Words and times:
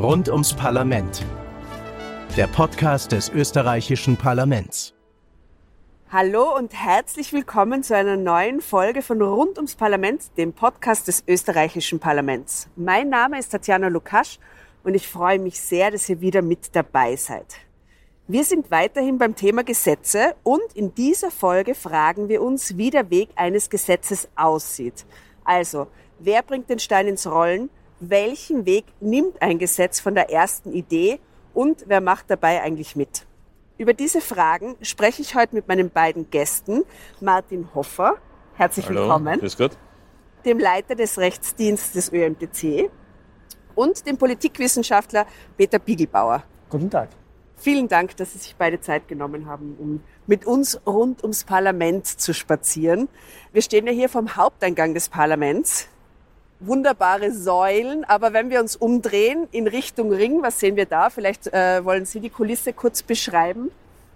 Rund 0.00 0.30
ums 0.30 0.54
Parlament. 0.54 1.26
Der 2.34 2.46
Podcast 2.46 3.12
des 3.12 3.28
österreichischen 3.28 4.16
Parlaments. 4.16 4.94
Hallo 6.10 6.56
und 6.56 6.72
herzlich 6.72 7.34
willkommen 7.34 7.82
zu 7.82 7.94
einer 7.94 8.16
neuen 8.16 8.62
Folge 8.62 9.02
von 9.02 9.20
Rund 9.20 9.58
ums 9.58 9.74
Parlament, 9.74 10.30
dem 10.38 10.54
Podcast 10.54 11.06
des 11.06 11.22
österreichischen 11.28 12.00
Parlaments. 12.00 12.70
Mein 12.76 13.10
Name 13.10 13.38
ist 13.38 13.50
Tatjana 13.50 13.88
Lukasch 13.88 14.38
und 14.84 14.94
ich 14.94 15.06
freue 15.06 15.38
mich 15.38 15.60
sehr, 15.60 15.90
dass 15.90 16.08
ihr 16.08 16.22
wieder 16.22 16.40
mit 16.40 16.74
dabei 16.74 17.14
seid. 17.16 17.58
Wir 18.26 18.44
sind 18.44 18.70
weiterhin 18.70 19.18
beim 19.18 19.36
Thema 19.36 19.64
Gesetze 19.64 20.34
und 20.42 20.72
in 20.72 20.94
dieser 20.94 21.30
Folge 21.30 21.74
fragen 21.74 22.30
wir 22.30 22.40
uns, 22.40 22.78
wie 22.78 22.88
der 22.88 23.10
Weg 23.10 23.28
eines 23.36 23.68
Gesetzes 23.68 24.30
aussieht. 24.34 25.04
Also, 25.44 25.88
wer 26.18 26.42
bringt 26.42 26.70
den 26.70 26.78
Stein 26.78 27.06
ins 27.06 27.26
Rollen? 27.26 27.68
Welchen 28.00 28.64
Weg 28.64 28.86
nimmt 29.00 29.42
ein 29.42 29.58
Gesetz 29.58 30.00
von 30.00 30.14
der 30.14 30.30
ersten 30.30 30.72
Idee 30.72 31.20
und 31.52 31.84
wer 31.86 32.00
macht 32.00 32.30
dabei 32.30 32.62
eigentlich 32.62 32.96
mit? 32.96 33.26
Über 33.76 33.92
diese 33.92 34.22
Fragen 34.22 34.76
spreche 34.80 35.20
ich 35.20 35.34
heute 35.34 35.54
mit 35.54 35.68
meinen 35.68 35.90
beiden 35.90 36.30
Gästen, 36.30 36.84
Martin 37.20 37.68
Hoffer, 37.74 38.16
herzlich 38.54 38.88
Hallo, 38.88 39.02
willkommen, 39.02 39.38
grüß 39.38 39.58
Gott. 39.58 39.76
dem 40.46 40.58
Leiter 40.58 40.94
des 40.94 41.18
Rechtsdienstes 41.18 41.92
des 41.92 42.10
ÖMTC 42.10 42.90
und 43.74 44.06
dem 44.06 44.16
Politikwissenschaftler 44.16 45.26
Peter 45.58 45.78
Biegelbauer. 45.78 46.42
Guten 46.70 46.88
Tag. 46.88 47.10
Vielen 47.56 47.88
Dank, 47.88 48.16
dass 48.16 48.32
Sie 48.32 48.38
sich 48.38 48.56
beide 48.56 48.80
Zeit 48.80 49.08
genommen 49.08 49.44
haben, 49.44 49.76
um 49.78 50.02
mit 50.26 50.46
uns 50.46 50.80
rund 50.86 51.22
ums 51.22 51.44
Parlament 51.44 52.06
zu 52.06 52.32
spazieren. 52.32 53.10
Wir 53.52 53.60
stehen 53.60 53.86
ja 53.86 53.92
hier 53.92 54.08
vom 54.08 54.36
Haupteingang 54.36 54.94
des 54.94 55.10
Parlaments. 55.10 55.88
Wunderbare 56.60 57.32
Säulen, 57.32 58.04
aber 58.04 58.32
wenn 58.32 58.50
wir 58.50 58.60
uns 58.60 58.76
umdrehen 58.76 59.48
in 59.50 59.66
Richtung 59.66 60.12
Ring, 60.12 60.42
was 60.42 60.60
sehen 60.60 60.76
wir 60.76 60.86
da? 60.86 61.08
Vielleicht 61.10 61.46
äh, 61.46 61.84
wollen 61.84 62.04
Sie 62.04 62.20
die 62.20 62.28
Kulisse 62.30 62.72
kurz 62.72 63.02
beschreiben, 63.02 63.70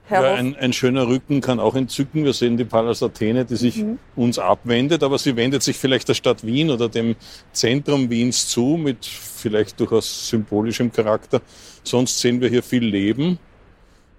Herr 0.07 0.23
Ja, 0.23 0.35
ein, 0.35 0.55
ein 0.57 0.75
schöner 0.75 1.09
Rücken 1.09 1.41
kann 1.41 1.59
auch 1.59 1.75
entzücken. 1.75 2.25
Wir 2.25 2.35
sehen 2.35 2.59
die 2.59 2.65
Palas 2.67 3.03
Athene, 3.03 3.47
die 3.47 3.57
sich 3.57 3.79
Mhm. 3.79 3.99
uns 4.17 4.39
abwendet, 4.39 5.03
aber 5.03 5.17
sie 5.19 5.35
wendet 5.37 5.63
sich 5.63 5.79
vielleicht 5.79 6.09
der 6.11 6.15
Stadt 6.15 6.45
Wien 6.45 6.71
oder 6.71 6.91
dem 6.91 7.17
Zentrum 7.53 8.11
Wiens 8.11 8.49
zu, 8.49 8.77
mit 8.79 9.07
vielleicht 9.07 9.81
durchaus 9.81 10.29
symbolischem 10.29 10.93
Charakter. 10.93 11.41
Sonst 11.83 12.21
sehen 12.21 12.41
wir 12.43 12.51
hier 12.51 12.63
viel 12.63 12.85
Leben. 12.85 13.39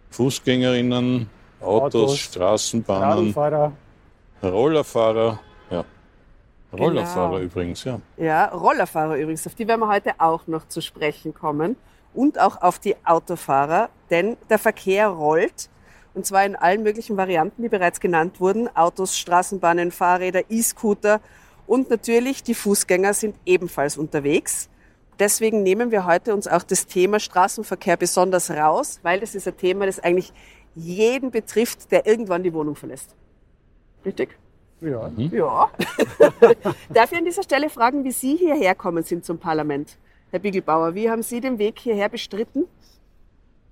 Fußgängerinnen, 0.09 1.29
Autos, 1.61 2.03
Autos, 2.03 2.17
Straßenbahnen. 2.19 3.35
Rollerfahrer. 4.41 5.39
Rollerfahrer 6.77 7.39
Genau. 7.39 7.43
übrigens, 7.43 7.83
ja. 7.83 7.99
Ja, 8.17 8.45
Rollerfahrer 8.45 9.17
übrigens, 9.17 9.45
auf 9.47 9.55
die 9.55 9.67
werden 9.67 9.81
wir 9.81 9.87
heute 9.87 10.13
auch 10.17 10.47
noch 10.47 10.67
zu 10.67 10.81
sprechen 10.81 11.33
kommen. 11.33 11.75
Und 12.13 12.39
auch 12.39 12.61
auf 12.61 12.79
die 12.79 12.95
Autofahrer, 13.03 13.89
denn 14.09 14.37
der 14.49 14.57
Verkehr 14.57 15.09
rollt. 15.09 15.69
Und 16.13 16.25
zwar 16.25 16.45
in 16.45 16.55
allen 16.55 16.81
möglichen 16.81 17.17
Varianten, 17.17 17.61
die 17.61 17.67
bereits 17.67 17.99
genannt 17.99 18.39
wurden. 18.39 18.73
Autos, 18.73 19.17
Straßenbahnen, 19.17 19.91
Fahrräder, 19.91 20.43
E-Scooter. 20.49 21.19
Und 21.67 21.89
natürlich 21.89 22.41
die 22.41 22.53
Fußgänger 22.53 23.13
sind 23.13 23.35
ebenfalls 23.45 23.97
unterwegs. 23.97 24.69
Deswegen 25.19 25.61
nehmen 25.63 25.91
wir 25.91 26.05
heute 26.05 26.33
uns 26.33 26.47
auch 26.47 26.63
das 26.63 26.87
Thema 26.87 27.19
Straßenverkehr 27.19 27.97
besonders 27.97 28.49
raus, 28.49 28.99
weil 29.03 29.19
das 29.19 29.35
ist 29.35 29.47
ein 29.47 29.57
Thema, 29.57 29.85
das 29.85 29.99
eigentlich 29.99 30.31
jeden 30.73 31.31
betrifft, 31.31 31.91
der 31.91 32.05
irgendwann 32.05 32.43
die 32.43 32.53
Wohnung 32.53 32.75
verlässt. 32.75 33.15
Richtig? 34.05 34.37
Ja. 34.81 35.09
Ja. 35.31 35.69
Darf 36.93 37.11
ich 37.11 37.17
an 37.17 37.25
dieser 37.25 37.43
Stelle 37.43 37.69
fragen, 37.69 38.03
wie 38.03 38.11
Sie 38.11 38.35
hierher 38.35 38.75
kommen 38.75 39.03
sind 39.03 39.25
zum 39.25 39.37
Parlament? 39.37 39.97
Herr 40.31 40.39
Biegelbauer, 40.39 40.95
wie 40.95 41.09
haben 41.09 41.23
Sie 41.23 41.39
den 41.39 41.57
Weg 41.57 41.79
hierher 41.79 42.09
bestritten? 42.09 42.65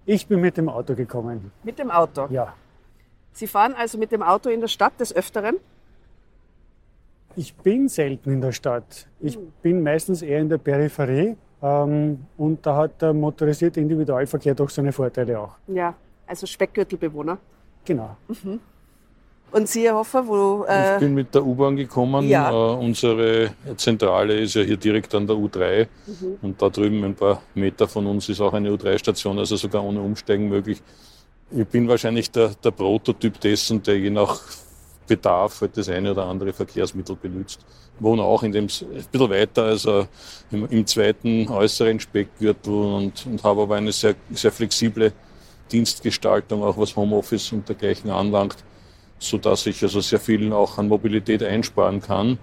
Ich 0.06 0.28
bin 0.28 0.42
mit 0.42 0.58
dem 0.58 0.70
Auto 0.70 0.96
gekommen. 0.96 1.52
Mit 1.64 1.80
dem 1.80 1.92
Auto. 1.92 2.28
Ja. 2.30 2.54
Sie 3.34 3.48
fahren 3.48 3.74
also 3.74 3.98
mit 3.98 4.12
dem 4.12 4.22
Auto 4.22 4.50
in 4.50 4.62
der 4.62 4.68
Stadt 4.68 5.00
des 5.00 5.16
Öfteren? 5.16 5.56
Ich 7.36 7.56
bin 7.56 7.90
selten 7.90 8.32
in 8.32 8.42
der 8.42 8.52
Stadt. 8.52 9.08
Ich 9.20 9.40
bin 9.62 9.82
meistens 9.82 10.22
eher 10.22 10.40
in 10.40 10.50
der 10.50 10.60
Peripherie. 10.60 11.36
Ähm, 11.62 12.26
und 12.38 12.66
da 12.66 12.76
hat 12.76 13.02
der 13.02 13.14
motorisierte 13.14 13.80
Individualverkehr 13.80 14.54
doch 14.54 14.70
seine 14.70 14.92
Vorteile 14.92 15.40
auch. 15.40 15.56
Ja, 15.68 15.96
also 16.28 16.46
Speckgürtelbewohner. 16.46 17.38
Genau. 17.86 18.18
Und 19.54 19.70
Sie, 19.70 19.84
Herr 19.84 19.94
Hoffer, 19.96 20.28
wo... 20.28 20.66
Ich 20.68 20.70
Äh, 20.74 20.98
bin 21.00 21.14
mit 21.14 21.34
der 21.36 21.46
U-Bahn 21.46 21.76
gekommen. 21.76 22.28
Ja. 22.28 22.50
Äh, 22.50 22.76
unsere 22.76 23.52
Zentrale 23.78 24.40
ist 24.40 24.56
ja 24.56 24.64
hier 24.64 24.78
direkt 24.78 25.14
an 25.14 25.28
der 25.28 25.36
U3. 25.36 25.88
Mhm. 26.08 26.38
Und 26.42 26.60
da 26.60 26.70
drüben 26.70 27.04
ein 27.04 27.14
paar 27.14 27.40
Meter 27.54 27.88
von 27.88 28.08
uns 28.08 28.28
ist 28.30 28.42
auch 28.42 28.54
eine 28.54 28.72
U3-Station, 28.72 29.38
also 29.38 29.56
sogar 29.56 29.84
ohne 29.84 30.02
Umsteigen 30.02 30.50
möglich. 30.50 30.82
Ich 31.52 31.68
bin 31.68 31.88
wahrscheinlich 31.88 32.32
der, 32.32 32.50
der 32.64 32.72
Prototyp 32.72 33.40
dessen, 33.40 33.84
der 33.84 34.00
je 34.00 34.10
nach 34.10 34.42
Bedarf 35.06 35.62
halt 35.62 35.78
das 35.78 35.88
eine 35.88 36.12
oder 36.12 36.26
andere 36.26 36.52
Verkehrsmittel 36.52 37.16
benutzt. 37.16 37.60
Wohne 38.00 38.24
auch 38.24 38.42
in 38.42 38.54
dem, 38.54 38.64
ein 38.64 38.68
bisschen 38.68 39.30
weiter, 39.30 39.66
also 39.66 40.08
im, 40.50 40.68
im 40.68 40.88
zweiten 40.88 41.48
äußeren 41.48 42.00
Speckgürtel 42.00 42.74
und, 42.74 43.24
und 43.28 43.44
habe 43.44 43.62
aber 43.62 43.76
eine 43.76 43.92
sehr, 43.92 44.16
sehr 44.32 44.52
flexible 44.52 45.14
Dienstgestaltung, 45.72 46.64
auch 46.64 46.76
was 46.76 46.96
Homeoffice 46.96 47.52
und 47.52 47.70
dergleichen 47.70 48.10
anlangt 48.10 48.58
so 49.24 49.38
dass 49.38 49.66
ich 49.66 49.82
also 49.84 50.02
sehr 50.02 50.20
viel 50.20 50.52
auch 50.54 50.78
an 50.78 50.88
Mobilität 50.88 51.44
einsparen 51.44 52.02
kann 52.02 52.38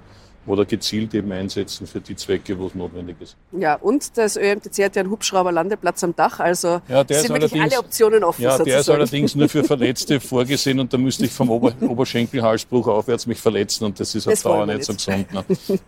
oder 0.46 0.64
gezielt 0.64 1.14
eben 1.14 1.30
einsetzen 1.32 1.86
für 1.86 2.00
die 2.00 2.16
Zwecke, 2.16 2.58
wo 2.58 2.66
es 2.66 2.74
notwendig 2.74 3.16
ist. 3.20 3.36
ja, 3.52 3.74
und 3.74 4.16
das 4.16 4.36
ÖMTC 4.36 4.84
hat 4.84 4.96
ja 4.96 5.00
einen 5.02 5.10
Hubschrauberlandeplatz 5.10 6.02
am 6.02 6.16
Dach, 6.16 6.40
also 6.40 6.80
Ja, 6.88 7.04
der 7.04 7.18
ist 7.18 7.26
sind 7.26 7.38
wirklich 7.38 7.60
alle 7.60 7.78
Optionen 7.78 8.24
offen 8.24 8.42
Ja, 8.42 8.56
der 8.56 8.66
ist 8.66 8.86
sozusagen. 8.86 8.96
allerdings 8.98 9.34
nur 9.34 9.48
für 9.50 9.62
Verletzte 9.74 10.18
vorgesehen 10.18 10.80
und 10.80 10.92
da 10.92 10.98
müsste 10.98 11.26
ich 11.26 11.30
vom 11.32 11.50
Ober 11.50 11.72
Oberschenkelhalsbruch 11.82 12.86
aufwärts 12.88 13.26
mich 13.26 13.38
verletzen 13.38 13.84
und 13.84 14.00
das 14.00 14.14
ist 14.14 14.26
auf 14.26 14.32
Das 14.32 14.42
Dauer 14.42 14.66
nicht 14.66 14.84
so 14.84 14.94
gesund. 14.94 15.32
Ne? 15.32 15.44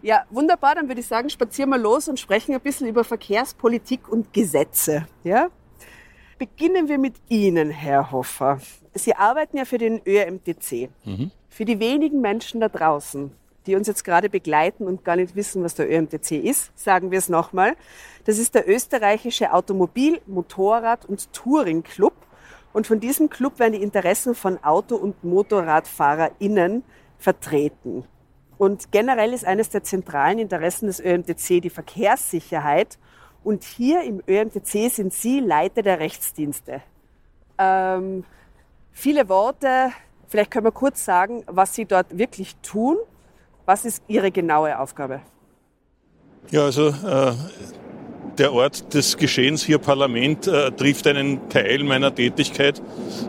Ja, 0.00 0.22
wunderbar. 0.30 0.76
Dann 0.76 0.86
würde 0.86 1.00
ich 1.00 1.08
sagen, 1.08 1.28
spazieren 1.28 1.70
wir 1.70 1.78
los 1.78 2.08
und 2.08 2.20
sprechen 2.20 2.54
ein 2.54 2.60
bisschen 2.60 2.86
über 2.86 3.02
Verkehrspolitik 3.02 4.08
und 4.08 4.32
Gesetze. 4.32 5.08
Ja? 5.24 5.48
Beginnen 6.38 6.88
wir 6.88 6.98
mit 6.98 7.14
Ihnen, 7.28 7.70
Herr 7.70 8.12
Hoffer. 8.12 8.60
Sie 8.98 9.14
arbeiten 9.14 9.56
ja 9.56 9.64
für 9.64 9.78
den 9.78 10.00
ÖMTC. 10.06 10.90
Für 11.48 11.64
die 11.64 11.80
wenigen 11.80 12.20
Menschen 12.20 12.60
da 12.60 12.68
draußen, 12.68 13.32
die 13.66 13.74
uns 13.74 13.86
jetzt 13.88 14.04
gerade 14.04 14.28
begleiten 14.28 14.86
und 14.86 15.04
gar 15.04 15.16
nicht 15.16 15.34
wissen, 15.34 15.62
was 15.62 15.74
der 15.74 15.90
ÖMTC 15.90 16.32
ist, 16.32 16.70
sagen 16.78 17.10
wir 17.10 17.18
es 17.18 17.28
nochmal. 17.28 17.74
Das 18.24 18.38
ist 18.38 18.54
der 18.54 18.68
österreichische 18.68 19.52
Automobil-, 19.52 20.20
Motorrad- 20.26 21.06
und 21.06 21.32
Touring-Club. 21.32 22.14
Und 22.72 22.86
von 22.86 23.00
diesem 23.00 23.28
Club 23.30 23.58
werden 23.58 23.72
die 23.72 23.82
Interessen 23.82 24.34
von 24.34 24.62
Auto- 24.62 24.96
und 24.96 25.24
MotorradfahrerInnen 25.24 26.84
vertreten. 27.18 28.04
Und 28.58 28.90
generell 28.92 29.32
ist 29.32 29.44
eines 29.44 29.70
der 29.70 29.84
zentralen 29.84 30.38
Interessen 30.38 30.86
des 30.86 31.00
ÖMTC 31.00 31.60
die 31.60 31.70
Verkehrssicherheit. 31.70 32.98
Und 33.44 33.64
hier 33.64 34.02
im 34.02 34.20
ÖMTC 34.28 34.90
sind 34.90 35.12
Sie 35.12 35.40
Leiter 35.40 35.82
der 35.82 36.00
Rechtsdienste. 36.00 36.82
Ähm, 37.56 38.24
viele 38.98 39.28
Worte. 39.28 39.90
Vielleicht 40.28 40.50
können 40.50 40.66
wir 40.66 40.72
kurz 40.72 41.04
sagen, 41.04 41.44
was 41.46 41.74
Sie 41.74 41.86
dort 41.86 42.18
wirklich 42.18 42.56
tun. 42.62 42.96
Was 43.64 43.84
ist 43.84 44.02
Ihre 44.08 44.30
genaue 44.30 44.78
Aufgabe? 44.78 45.20
Ja, 46.50 46.64
also 46.64 46.88
äh, 46.88 47.32
der 48.38 48.52
Ort 48.52 48.92
des 48.94 49.16
Geschehens 49.16 49.62
hier 49.62 49.78
Parlament 49.78 50.46
äh, 50.46 50.72
trifft 50.72 51.06
einen 51.06 51.48
Teil 51.48 51.84
meiner 51.84 52.14
Tätigkeit. 52.14 52.82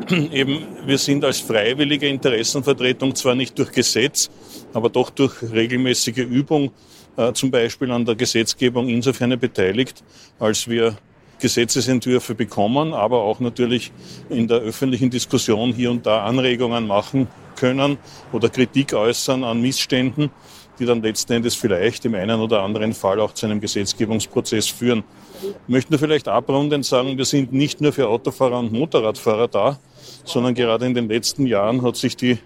Eben, 0.10 0.66
wir 0.86 0.98
sind 0.98 1.24
als 1.24 1.40
freiwillige 1.40 2.08
Interessenvertretung 2.08 3.16
zwar 3.16 3.36
nicht 3.36 3.58
durch 3.60 3.72
Gesetz, 3.72 4.30
aber 4.74 4.90
doch 4.90 5.10
durch 5.10 5.42
regelmäßige 5.44 6.20
Übung, 6.20 6.72
äh, 7.18 7.34
zum 7.34 7.52
Beispiel 7.52 7.92
an 7.92 8.06
der 8.06 8.16
Gesetzgebung 8.16 8.88
insofern 8.88 9.38
beteiligt, 9.38 10.04
als 10.40 10.68
wir 10.68 10.98
Gesetzesentwürfe 11.40 12.36
bekommen, 12.36 12.94
aber 12.94 13.22
auch 13.22 13.40
natürlich 13.40 13.92
in 14.30 14.48
der 14.48 14.60
öffentlichen 14.60 15.10
Diskussion 15.10 15.74
hier 15.74 15.92
und 15.92 16.06
da 16.06 16.24
Anregungen 16.24 16.88
machen 16.88 17.28
können 17.56 17.98
oder 18.32 18.50
Kritik 18.50 18.94
äußern 18.94 19.44
an 19.44 19.62
Missständen, 19.62 20.32
die 20.80 20.86
dann 20.86 21.02
letzten 21.02 21.34
Endes 21.34 21.56
vielleicht 21.56 22.06
im 22.06 22.16
einen 22.16 22.40
oder 22.40 22.62
anderen 22.62 22.94
Fall 22.94 23.20
auch 23.20 23.34
zu 23.34 23.46
einem 23.46 23.60
Gesetzgebungsprozess 23.60 24.68
führen. 24.68 25.04
Ich 25.44 25.70
möchte 25.70 25.92
nur 25.92 26.00
vielleicht 26.00 26.28
abrundend 26.28 26.86
sagen, 26.86 27.18
wir 27.18 27.26
sind 27.26 27.52
nicht 27.52 27.82
nur 27.82 27.92
für 27.92 28.08
Autofahrer 28.08 28.60
und 28.60 28.72
Motorradfahrer 28.72 29.48
da, 29.48 29.80
sondern 30.24 30.54
gerade 30.54 30.86
in 30.86 30.94
den 30.94 31.10
letzten 31.10 31.46
Jahren 31.46 31.82
hat 31.82 31.98
sich 31.98 32.16
die 32.16 32.38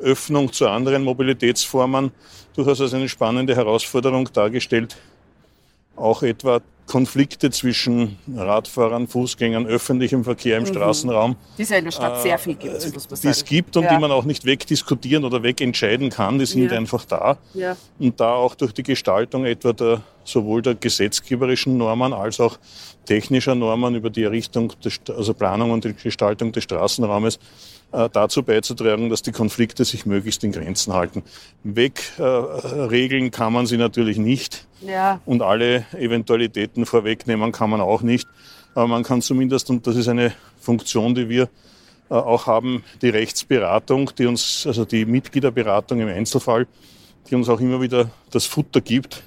Öffnung 0.00 0.52
zu 0.52 0.68
anderen 0.68 1.04
Mobilitätsformen 1.04 2.10
durchaus 2.54 2.80
als 2.80 2.94
eine 2.94 3.08
spannende 3.08 3.54
Herausforderung 3.56 4.28
dargestellt. 4.32 4.96
Auch 5.96 6.22
etwa 6.22 6.60
Konflikte 6.92 7.50
zwischen 7.50 8.18
Radfahrern, 8.36 9.08
Fußgängern, 9.08 9.66
öffentlichem 9.66 10.24
Verkehr 10.24 10.58
im 10.58 10.66
Straßenraum, 10.66 11.36
Die 11.56 11.62
es 11.62 11.70
ja 11.70 11.78
in 11.78 11.84
der 11.84 11.90
Stadt 11.90 12.20
sehr 12.20 12.38
viel 12.38 12.54
gibt, 12.54 12.74
man 12.84 13.20
die 13.22 13.28
es 13.28 13.44
gibt 13.46 13.78
und 13.78 13.84
Ja. 13.84 13.94
die 13.94 13.98
man 13.98 14.10
auch 14.12 14.26
nicht 14.26 14.44
wegdiskutieren 14.44 15.24
oder 15.24 15.42
wegentscheiden 15.42 16.10
kann, 16.10 16.38
die 16.38 16.44
sind 16.44 16.70
Ja. 16.70 16.72
einfach 16.76 17.06
da. 17.06 17.38
Ja. 17.54 17.78
Und 17.98 18.20
da 18.20 18.34
auch 18.34 18.54
durch 18.56 18.74
die 18.74 18.82
Gestaltung 18.82 19.46
etwa 19.46 19.72
der 19.72 20.02
sowohl 20.24 20.60
der 20.60 20.74
gesetzgeberischen 20.74 21.78
Normen 21.78 22.12
als 22.12 22.38
auch 22.40 22.58
technischer 23.06 23.54
Normen 23.54 23.94
über 23.94 24.10
die 24.10 24.24
Errichtung, 24.24 24.74
des, 24.84 25.00
also 25.16 25.32
Planung 25.32 25.70
und 25.70 25.84
die 25.84 25.94
Gestaltung 25.94 26.52
des 26.52 26.64
Straßenraumes 26.64 27.36
äh, 27.36 27.38
dazu 27.92 28.42
beizutragen, 28.42 29.10
dass 29.10 29.22
die 29.22 29.32
Konflikte 29.32 29.84
sich 29.84 30.06
möglichst 30.06 30.42
in 30.44 30.52
Grenzen 30.52 30.94
halten. 30.94 31.22
Wegregeln 31.62 33.26
äh, 33.26 33.30
kann 33.30 33.52
man 33.52 33.66
sie 33.66 33.76
natürlich 33.76 34.16
nicht 34.16 34.66
ja. 34.80 35.20
und 35.26 35.42
alle 35.42 35.84
Eventualitäten 35.92 36.86
vorwegnehmen 36.86 37.52
kann 37.52 37.70
man 37.70 37.80
auch 37.80 38.02
nicht. 38.02 38.26
Aber 38.74 38.86
man 38.86 39.02
kann 39.02 39.20
zumindest, 39.20 39.68
und 39.68 39.86
das 39.86 39.96
ist 39.96 40.08
eine 40.08 40.32
Funktion, 40.58 41.14
die 41.14 41.28
wir 41.28 41.50
äh, 42.08 42.14
auch 42.14 42.46
haben, 42.46 42.82
die 43.02 43.10
Rechtsberatung, 43.10 44.10
die 44.16 44.26
uns, 44.26 44.66
also 44.66 44.84
die 44.84 45.04
Mitgliederberatung 45.04 46.00
im 46.00 46.08
Einzelfall, 46.08 46.66
die 47.28 47.34
uns 47.34 47.48
auch 47.48 47.60
immer 47.60 47.80
wieder 47.80 48.10
das 48.30 48.46
Futter 48.46 48.80
gibt, 48.80 49.22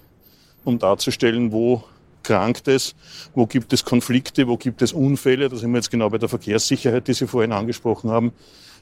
um 0.64 0.80
darzustellen, 0.80 1.52
wo 1.52 1.84
krankt 2.26 2.68
es, 2.68 2.96
wo 3.34 3.46
gibt 3.46 3.72
es 3.74 3.86
Konflikte, 3.86 4.48
wo 4.48 4.58
gibt 4.58 4.82
es 4.82 4.94
Unfälle, 4.94 5.50
da 5.50 5.56
sind 5.56 5.72
wir 5.72 5.78
jetzt 5.78 5.92
genau 5.92 6.10
bei 6.10 6.18
der 6.18 6.30
Verkehrssicherheit, 6.30 7.08
die 7.08 7.14
Sie 7.14 7.28
vorhin 7.28 7.52
angesprochen 7.52 8.10
haben, 8.10 8.34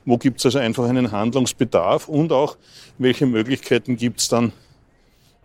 wo 0.06 0.18
gibt 0.18 0.40
es 0.40 0.45
also 0.45 0.60
einfach 0.60 0.88
einen 0.88 1.12
Handlungsbedarf 1.12 2.07
und 2.07 2.31
auch 2.31 2.57
welche 2.98 3.25
Möglichkeiten 3.25 3.98
gibt 3.98 4.22
es 4.22 4.30
dann, 4.30 4.54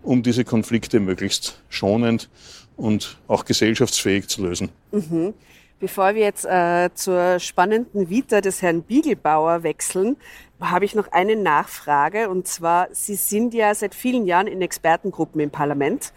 um 0.02 0.22
diese 0.22 0.44
Konflikte 0.44 1.00
möglichst 1.00 1.60
schonend 1.68 2.28
und 2.76 3.18
auch 3.26 3.44
gesellschaftsfähig 3.44 4.28
zu 4.28 4.44
lösen. 4.44 4.70
Mhm. 4.92 5.34
Bevor 5.80 6.14
wir 6.16 6.22
jetzt 6.22 6.44
äh, 6.44 6.90
zur 6.94 7.38
spannenden 7.38 8.10
Vita 8.10 8.40
des 8.40 8.62
Herrn 8.62 8.82
Biegelbauer 8.82 9.62
wechseln, 9.62 10.16
habe 10.60 10.84
ich 10.84 10.96
noch 10.96 11.12
eine 11.12 11.36
Nachfrage. 11.36 12.28
Und 12.28 12.48
zwar, 12.48 12.88
Sie 12.90 13.14
sind 13.14 13.54
ja 13.54 13.72
seit 13.74 13.94
vielen 13.94 14.26
Jahren 14.26 14.48
in 14.48 14.60
Expertengruppen 14.60 15.40
im 15.40 15.50
Parlament 15.50 16.12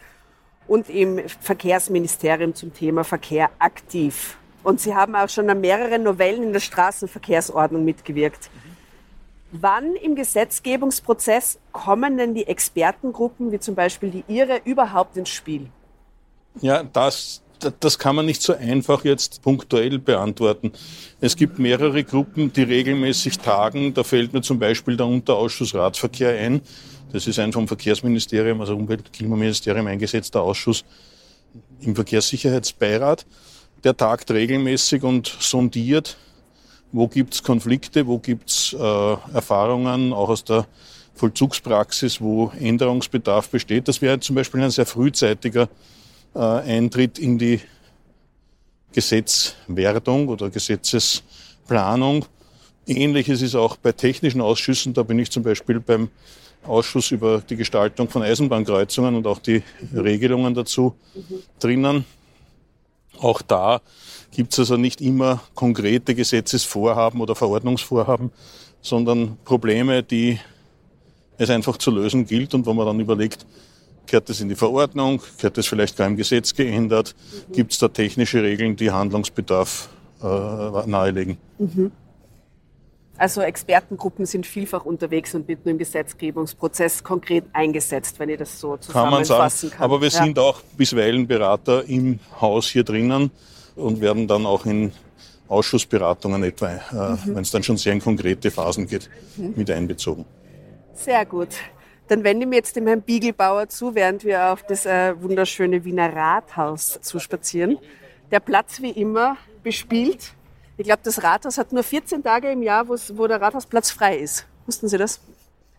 und 0.71 0.89
im 0.89 1.19
Verkehrsministerium 1.41 2.55
zum 2.55 2.73
Thema 2.73 3.03
Verkehr 3.03 3.49
aktiv. 3.59 4.37
Und 4.63 4.79
Sie 4.79 4.95
haben 4.95 5.17
auch 5.17 5.27
schon 5.27 5.49
an 5.49 5.59
mehreren 5.59 6.03
Novellen 6.03 6.43
in 6.43 6.53
der 6.53 6.61
Straßenverkehrsordnung 6.61 7.83
mitgewirkt. 7.83 8.49
Wann 9.51 9.97
im 9.97 10.15
Gesetzgebungsprozess 10.15 11.59
kommen 11.73 12.15
denn 12.15 12.35
die 12.35 12.47
Expertengruppen, 12.47 13.51
wie 13.51 13.59
zum 13.59 13.75
Beispiel 13.75 14.11
die 14.11 14.23
Ihre, 14.29 14.61
überhaupt 14.63 15.17
ins 15.17 15.27
Spiel? 15.27 15.67
Ja, 16.61 16.83
das 16.83 17.41
das 17.79 17.99
kann 17.99 18.15
man 18.15 18.25
nicht 18.25 18.41
so 18.41 18.53
einfach 18.53 19.03
jetzt 19.03 19.41
punktuell 19.43 19.99
beantworten. 19.99 20.71
Es 21.19 21.35
gibt 21.35 21.59
mehrere 21.59 22.03
Gruppen, 22.03 22.51
die 22.51 22.63
regelmäßig 22.63 23.37
tagen. 23.39 23.93
Da 23.93 24.03
fällt 24.03 24.33
mir 24.33 24.41
zum 24.41 24.57
Beispiel 24.57 24.97
der 24.97 25.05
Unterausschuss 25.05 25.75
Radverkehr 25.75 26.35
ein. 26.39 26.61
Das 27.11 27.27
ist 27.27 27.39
ein 27.39 27.51
vom 27.51 27.67
Verkehrsministerium, 27.67 28.61
also 28.61 28.75
Umwelt- 28.75 29.01
und 29.01 29.13
Klimaministerium 29.13 29.87
eingesetzter 29.87 30.41
Ausschuss 30.41 30.85
im 31.81 31.95
Verkehrssicherheitsbeirat. 31.95 33.25
Der 33.83 33.97
tagt 33.97 34.31
regelmäßig 34.31 35.03
und 35.03 35.27
sondiert, 35.39 36.17
wo 36.91 37.07
gibt's 37.07 37.43
Konflikte, 37.43 38.07
wo 38.07 38.19
gibt's 38.19 38.73
äh, 38.73 38.77
Erfahrungen, 39.33 40.13
auch 40.13 40.29
aus 40.29 40.43
der 40.43 40.67
Vollzugspraxis, 41.15 42.21
wo 42.21 42.51
Änderungsbedarf 42.59 43.49
besteht. 43.49 43.87
Das 43.87 44.01
wäre 44.01 44.19
zum 44.19 44.35
Beispiel 44.35 44.61
ein 44.61 44.71
sehr 44.71 44.85
frühzeitiger 44.85 45.69
äh, 46.33 46.39
Eintritt 46.39 47.19
in 47.19 47.37
die 47.37 47.59
Gesetzwerdung 48.93 50.27
oder 50.27 50.49
Gesetzesplanung. 50.49 52.25
Ähnliches 52.87 53.41
ist 53.41 53.55
auch 53.55 53.77
bei 53.77 53.91
technischen 53.91 54.41
Ausschüssen. 54.41 54.93
Da 54.93 55.03
bin 55.03 55.19
ich 55.19 55.31
zum 55.31 55.43
Beispiel 55.43 55.79
beim 55.79 56.09
Ausschuss 56.65 57.11
über 57.11 57.39
die 57.41 57.55
Gestaltung 57.55 58.09
von 58.09 58.21
Eisenbahnkreuzungen 58.21 59.15
und 59.15 59.27
auch 59.27 59.39
die 59.39 59.63
Regelungen 59.93 60.53
dazu 60.53 60.95
drinnen. 61.59 62.05
Auch 63.19 63.41
da 63.41 63.81
gibt 64.31 64.53
es 64.53 64.59
also 64.59 64.77
nicht 64.77 65.01
immer 65.01 65.41
konkrete 65.55 66.15
Gesetzesvorhaben 66.15 67.19
oder 67.21 67.35
Verordnungsvorhaben, 67.35 68.31
sondern 68.81 69.37
Probleme, 69.43 70.03
die 70.03 70.39
es 71.37 71.49
einfach 71.49 71.77
zu 71.77 71.91
lösen 71.91 72.25
gilt 72.25 72.53
und 72.53 72.65
wo 72.65 72.73
man 72.73 72.85
dann 72.85 72.99
überlegt, 72.99 73.45
Gehört 74.11 74.29
das 74.29 74.41
in 74.41 74.49
die 74.49 74.55
Verordnung? 74.55 75.21
Gehört 75.37 75.57
das 75.57 75.67
vielleicht 75.67 75.95
gar 75.95 76.05
im 76.05 76.17
Gesetz 76.17 76.53
geändert? 76.53 77.15
Mhm. 77.47 77.53
Gibt 77.53 77.71
es 77.71 77.79
da 77.79 77.87
technische 77.87 78.43
Regeln, 78.43 78.75
die 78.75 78.91
Handlungsbedarf 78.91 79.87
äh, 80.21 80.25
nahelegen? 80.25 81.37
Mhm. 81.59 81.91
Also 83.21 83.41
Expertengruppen 83.41 84.25
sind 84.25 84.47
vielfach 84.47 84.83
unterwegs 84.83 85.35
und 85.35 85.47
wird 85.47 85.63
nur 85.63 85.73
im 85.73 85.77
Gesetzgebungsprozess 85.77 87.03
konkret 87.03 87.43
eingesetzt, 87.53 88.17
wenn 88.17 88.29
ich 88.29 88.39
das 88.39 88.59
so 88.59 88.77
zusammenfassen 88.77 89.69
kann. 89.69 89.77
Kann. 89.77 89.85
Aber 89.85 90.01
wir 90.01 90.07
ja. 90.07 90.23
sind 90.23 90.39
auch 90.39 90.61
bisweilen 90.75 91.27
Berater 91.27 91.87
im 91.87 92.19
Haus 92.41 92.69
hier 92.69 92.83
drinnen 92.83 93.29
und 93.75 94.01
werden 94.01 94.27
dann 94.27 94.47
auch 94.47 94.65
in 94.65 94.91
Ausschussberatungen 95.47 96.41
etwa, 96.41 96.71
äh, 96.71 96.79
mhm. 96.79 97.35
wenn 97.35 97.43
es 97.43 97.51
dann 97.51 97.61
schon 97.61 97.77
sehr 97.77 97.93
in 97.93 98.01
konkrete 98.01 98.49
Phasen 98.49 98.87
geht, 98.87 99.07
mhm. 99.37 99.53
mit 99.55 99.69
einbezogen. 99.69 100.25
Sehr 100.95 101.23
gut. 101.23 101.49
Dann 102.07 102.23
wende 102.23 102.45
ich 102.45 102.49
mir 102.49 102.55
jetzt 102.55 102.75
dem 102.75 102.87
Herrn 102.87 103.03
Biegelbauer 103.03 103.69
zu, 103.69 103.93
während 103.93 104.23
wir 104.23 104.51
auf 104.51 104.63
das 104.63 104.87
äh, 104.87 105.13
wunderschöne 105.21 105.85
Wiener 105.85 106.11
Rathaus 106.11 106.97
zuspazieren. 107.03 107.77
Der 108.31 108.39
Platz 108.39 108.81
wie 108.81 108.89
immer 108.89 109.37
bespielt. 109.61 110.33
Ich 110.81 110.87
glaube, 110.87 111.01
das 111.03 111.21
Rathaus 111.21 111.59
hat 111.59 111.71
nur 111.71 111.83
14 111.83 112.23
Tage 112.23 112.51
im 112.51 112.63
Jahr, 112.63 112.89
wo 112.89 113.27
der 113.27 113.39
Rathausplatz 113.39 113.91
frei 113.91 114.17
ist. 114.17 114.47
Wussten 114.65 114.87
Sie 114.87 114.97
das? 114.97 115.21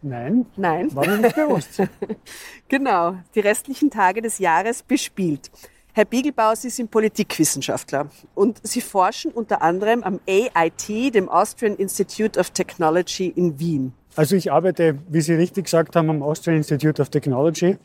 Nein. 0.01 0.47
Nein. 0.55 0.95
War 0.95 1.05
mir 1.05 1.19
nicht 1.19 1.35
bewusst. 1.35 1.83
genau. 2.69 3.17
Die 3.35 3.41
restlichen 3.41 3.91
Tage 3.91 4.23
des 4.23 4.39
Jahres 4.39 4.85
bespielt. 4.85 5.51
Herr 5.93 6.05
Biegelbauer, 6.05 6.55
Sie 6.55 6.71
sind 6.71 6.93
Politikwissenschaftler 6.93 8.11
und 8.37 8.61
Sie 8.63 8.81
forschen 8.81 9.33
unter 9.33 9.61
anderem 9.61 10.05
am 10.05 10.21
AIT, 10.29 11.17
dem 11.17 11.29
Austrian 11.29 11.75
Institute 11.75 12.39
of 12.39 12.51
Technology 12.51 13.27
in 13.27 13.59
Wien. 13.59 13.93
Also 14.15 14.37
ich 14.37 14.53
arbeite, 14.53 15.01
wie 15.09 15.21
Sie 15.21 15.35
richtig 15.35 15.65
gesagt 15.65 15.97
haben, 15.97 16.11
am 16.11 16.23
Austrian 16.23 16.59
Institute 16.59 17.03
of 17.03 17.09
Technology 17.09 17.77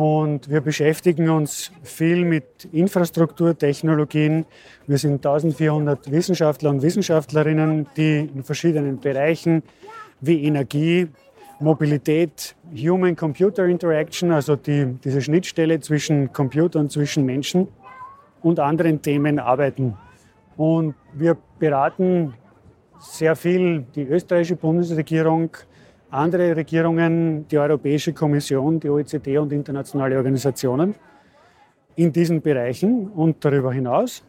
und 0.00 0.48
wir 0.48 0.62
beschäftigen 0.62 1.28
uns 1.28 1.72
viel 1.82 2.24
mit 2.24 2.64
Infrastrukturtechnologien. 2.72 4.46
Wir 4.86 4.96
sind 4.96 5.26
1400 5.26 6.10
Wissenschaftler 6.10 6.70
und 6.70 6.80
Wissenschaftlerinnen, 6.80 7.86
die 7.98 8.30
in 8.34 8.42
verschiedenen 8.42 8.98
Bereichen 8.98 9.62
wie 10.22 10.44
Energie, 10.44 11.08
Mobilität, 11.58 12.56
Human-Computer 12.74 13.66
Interaction, 13.66 14.32
also 14.32 14.56
die, 14.56 14.86
diese 15.04 15.20
Schnittstelle 15.20 15.80
zwischen 15.80 16.32
Computer 16.32 16.80
und 16.80 16.90
zwischen 16.90 17.26
Menschen 17.26 17.68
und 18.40 18.58
anderen 18.58 19.02
Themen 19.02 19.38
arbeiten. 19.38 19.98
Und 20.56 20.94
wir 21.12 21.36
beraten 21.58 22.32
sehr 23.00 23.36
viel 23.36 23.84
die 23.94 24.04
österreichische 24.04 24.56
Bundesregierung, 24.56 25.50
andere 26.10 26.56
Regierungen, 26.56 27.46
die 27.48 27.58
Europäische 27.58 28.12
Kommission, 28.12 28.80
die 28.80 28.88
OECD 28.88 29.38
und 29.38 29.52
internationale 29.52 30.16
Organisationen 30.16 30.94
in 31.96 32.12
diesen 32.12 32.40
Bereichen 32.40 33.08
und 33.08 33.44
darüber 33.44 33.72
hinaus. 33.72 34.22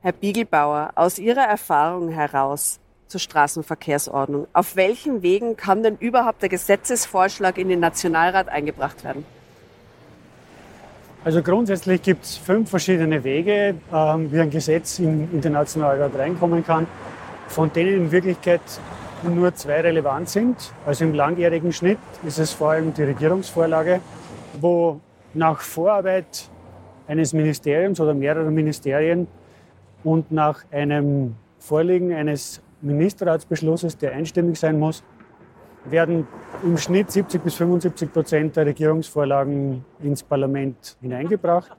Herr 0.00 0.12
Biegelbauer, 0.12 0.90
aus 0.94 1.18
Ihrer 1.18 1.44
Erfahrung 1.44 2.08
heraus 2.08 2.80
zur 3.06 3.20
Straßenverkehrsordnung, 3.20 4.46
auf 4.52 4.74
welchen 4.76 5.22
Wegen 5.22 5.56
kann 5.56 5.82
denn 5.82 5.96
überhaupt 5.98 6.42
der 6.42 6.48
Gesetzesvorschlag 6.48 7.58
in 7.58 7.68
den 7.68 7.80
Nationalrat 7.80 8.48
eingebracht 8.48 9.04
werden? 9.04 9.24
Also 11.24 11.40
grundsätzlich 11.40 12.02
gibt 12.02 12.24
es 12.24 12.36
fünf 12.36 12.70
verschiedene 12.70 13.22
Wege, 13.22 13.76
ähm, 13.92 14.32
wie 14.32 14.40
ein 14.40 14.50
Gesetz 14.50 14.98
in, 14.98 15.32
in 15.32 15.40
den 15.40 15.52
Nationalrat 15.52 16.16
reinkommen 16.16 16.64
kann 16.64 16.86
von 17.52 17.72
denen 17.72 17.94
in 17.94 18.12
Wirklichkeit 18.12 18.60
nur 19.24 19.54
zwei 19.54 19.80
relevant 19.80 20.28
sind. 20.28 20.72
Also 20.86 21.04
im 21.04 21.14
langjährigen 21.14 21.72
Schnitt 21.72 21.98
ist 22.26 22.38
es 22.38 22.52
vor 22.52 22.70
allem 22.70 22.92
die 22.94 23.02
Regierungsvorlage, 23.02 24.00
wo 24.60 25.00
nach 25.34 25.60
Vorarbeit 25.60 26.48
eines 27.06 27.32
Ministeriums 27.32 28.00
oder 28.00 28.14
mehrerer 28.14 28.50
Ministerien 28.50 29.26
und 30.04 30.30
nach 30.30 30.64
einem 30.70 31.36
Vorliegen 31.58 32.12
eines 32.12 32.60
Ministerratsbeschlusses, 32.80 33.96
der 33.96 34.12
einstimmig 34.12 34.58
sein 34.58 34.78
muss, 34.78 35.02
werden 35.84 36.26
im 36.62 36.76
Schnitt 36.76 37.10
70 37.10 37.42
bis 37.42 37.54
75 37.54 38.12
Prozent 38.12 38.56
der 38.56 38.66
Regierungsvorlagen 38.66 39.84
ins 40.02 40.22
Parlament 40.22 40.96
hineingebracht. 41.00 41.76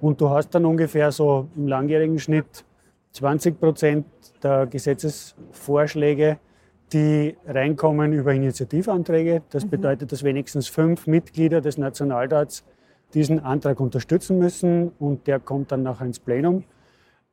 Und 0.00 0.20
du 0.20 0.28
hast 0.30 0.50
dann 0.50 0.64
ungefähr 0.64 1.10
so 1.12 1.48
im 1.56 1.68
langjährigen 1.68 2.18
Schnitt 2.18 2.64
20 3.12 3.58
Prozent 3.58 4.06
der 4.42 4.66
Gesetzesvorschläge, 4.66 6.38
die 6.92 7.36
reinkommen 7.46 8.12
über 8.12 8.32
Initiativanträge. 8.32 9.42
Das 9.50 9.64
mhm. 9.64 9.70
bedeutet, 9.70 10.12
dass 10.12 10.22
wenigstens 10.22 10.68
fünf 10.68 11.06
Mitglieder 11.06 11.60
des 11.60 11.78
Nationalrats 11.78 12.64
diesen 13.14 13.40
Antrag 13.40 13.80
unterstützen 13.80 14.38
müssen 14.38 14.92
und 14.98 15.26
der 15.26 15.40
kommt 15.40 15.72
dann 15.72 15.82
nachher 15.82 16.06
ins 16.06 16.18
Plenum. 16.18 16.64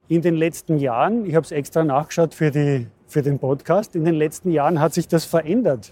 In 0.07 0.22
den 0.22 0.36
letzten 0.36 0.77
Jahren, 0.77 1.25
ich 1.25 1.36
habe 1.36 1.45
es 1.45 1.51
extra 1.51 1.83
nachgeschaut 1.83 2.33
für, 2.33 2.51
die, 2.51 2.88
für 3.07 3.22
den 3.22 3.39
Podcast, 3.39 3.95
in 3.95 4.05
den 4.05 4.15
letzten 4.15 4.51
Jahren 4.51 4.79
hat 4.79 4.93
sich 4.93 5.07
das 5.07 5.25
verändert. 5.25 5.91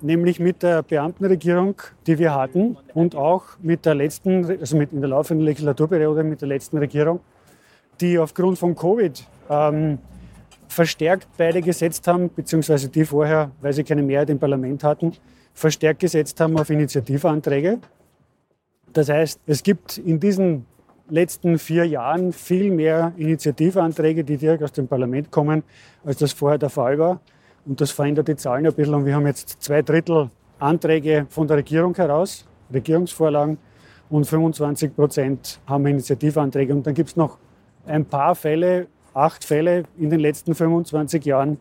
nämlich 0.00 0.38
mit 0.38 0.62
der 0.62 0.82
Beamtenregierung, 0.82 1.74
die 2.06 2.18
wir 2.18 2.34
hatten 2.34 2.76
und 2.94 3.16
auch 3.16 3.44
mit 3.60 3.84
der 3.84 3.94
letzten, 3.94 4.44
also 4.44 4.76
mit 4.76 4.92
in 4.92 5.00
der 5.00 5.10
laufenden 5.10 5.44
Legislaturperiode 5.44 6.22
mit 6.22 6.40
der 6.40 6.48
letzten 6.48 6.78
Regierung, 6.78 7.20
die 8.00 8.18
aufgrund 8.18 8.58
von 8.58 8.76
Covid 8.76 9.26
ähm, 9.50 9.98
verstärkt 10.68 11.26
beide 11.36 11.62
gesetzt 11.62 12.06
haben, 12.06 12.30
beziehungsweise 12.34 12.88
die 12.88 13.04
vorher, 13.04 13.50
weil 13.60 13.72
sie 13.72 13.84
keine 13.84 14.02
Mehrheit 14.02 14.30
im 14.30 14.38
Parlament 14.38 14.84
hatten, 14.84 15.12
verstärkt 15.54 16.00
gesetzt 16.00 16.40
haben 16.40 16.56
auf 16.58 16.70
Initiativanträge. 16.70 17.78
Das 18.92 19.08
heißt, 19.08 19.40
es 19.46 19.62
gibt 19.62 19.98
in 19.98 20.20
diesen 20.20 20.66
letzten 21.10 21.58
vier 21.58 21.84
Jahren 21.84 22.32
viel 22.32 22.70
mehr 22.70 23.12
Initiativanträge, 23.16 24.24
die 24.24 24.36
direkt 24.36 24.62
aus 24.62 24.72
dem 24.72 24.88
Parlament 24.88 25.30
kommen, 25.30 25.62
als 26.04 26.18
das 26.18 26.32
vorher 26.32 26.58
der 26.58 26.70
Fall 26.70 26.98
war. 26.98 27.20
Und 27.66 27.80
das 27.80 27.90
verändert 27.90 28.28
die 28.28 28.36
Zahlen 28.36 28.66
ein 28.66 28.74
bisschen. 28.74 28.94
Und 28.94 29.06
wir 29.06 29.14
haben 29.14 29.26
jetzt 29.26 29.62
zwei 29.62 29.82
Drittel 29.82 30.30
Anträge 30.58 31.26
von 31.28 31.46
der 31.46 31.58
Regierung 31.58 31.94
heraus, 31.94 32.46
Regierungsvorlagen, 32.72 33.58
und 34.10 34.24
25 34.24 34.96
Prozent 34.96 35.60
haben 35.66 35.86
Initiativanträge. 35.86 36.72
Und 36.72 36.86
dann 36.86 36.94
gibt 36.94 37.10
es 37.10 37.16
noch 37.16 37.36
ein 37.86 38.04
paar 38.04 38.34
Fälle, 38.34 38.86
acht 39.18 39.44
Fälle 39.44 39.84
in 39.98 40.10
den 40.10 40.20
letzten 40.20 40.54
25 40.54 41.24
Jahren, 41.24 41.58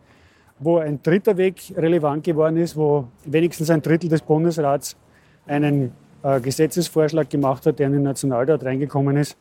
wo 0.59 0.77
ein 0.77 1.01
dritter 1.01 1.37
Weg 1.37 1.73
relevant 1.75 2.23
geworden 2.23 2.57
ist, 2.57 2.75
wo 2.75 3.07
wenigstens 3.25 3.69
ein 3.69 3.81
Drittel 3.81 4.09
des 4.09 4.21
Bundesrats 4.21 4.95
einen 5.45 5.91
äh, 6.23 6.39
Gesetzesvorschlag 6.39 7.29
gemacht 7.29 7.65
hat, 7.65 7.79
der 7.79 7.87
in 7.87 7.93
den 7.93 8.03
Nationalrat 8.03 8.63
reingekommen 8.63 9.17
ist. 9.17 9.37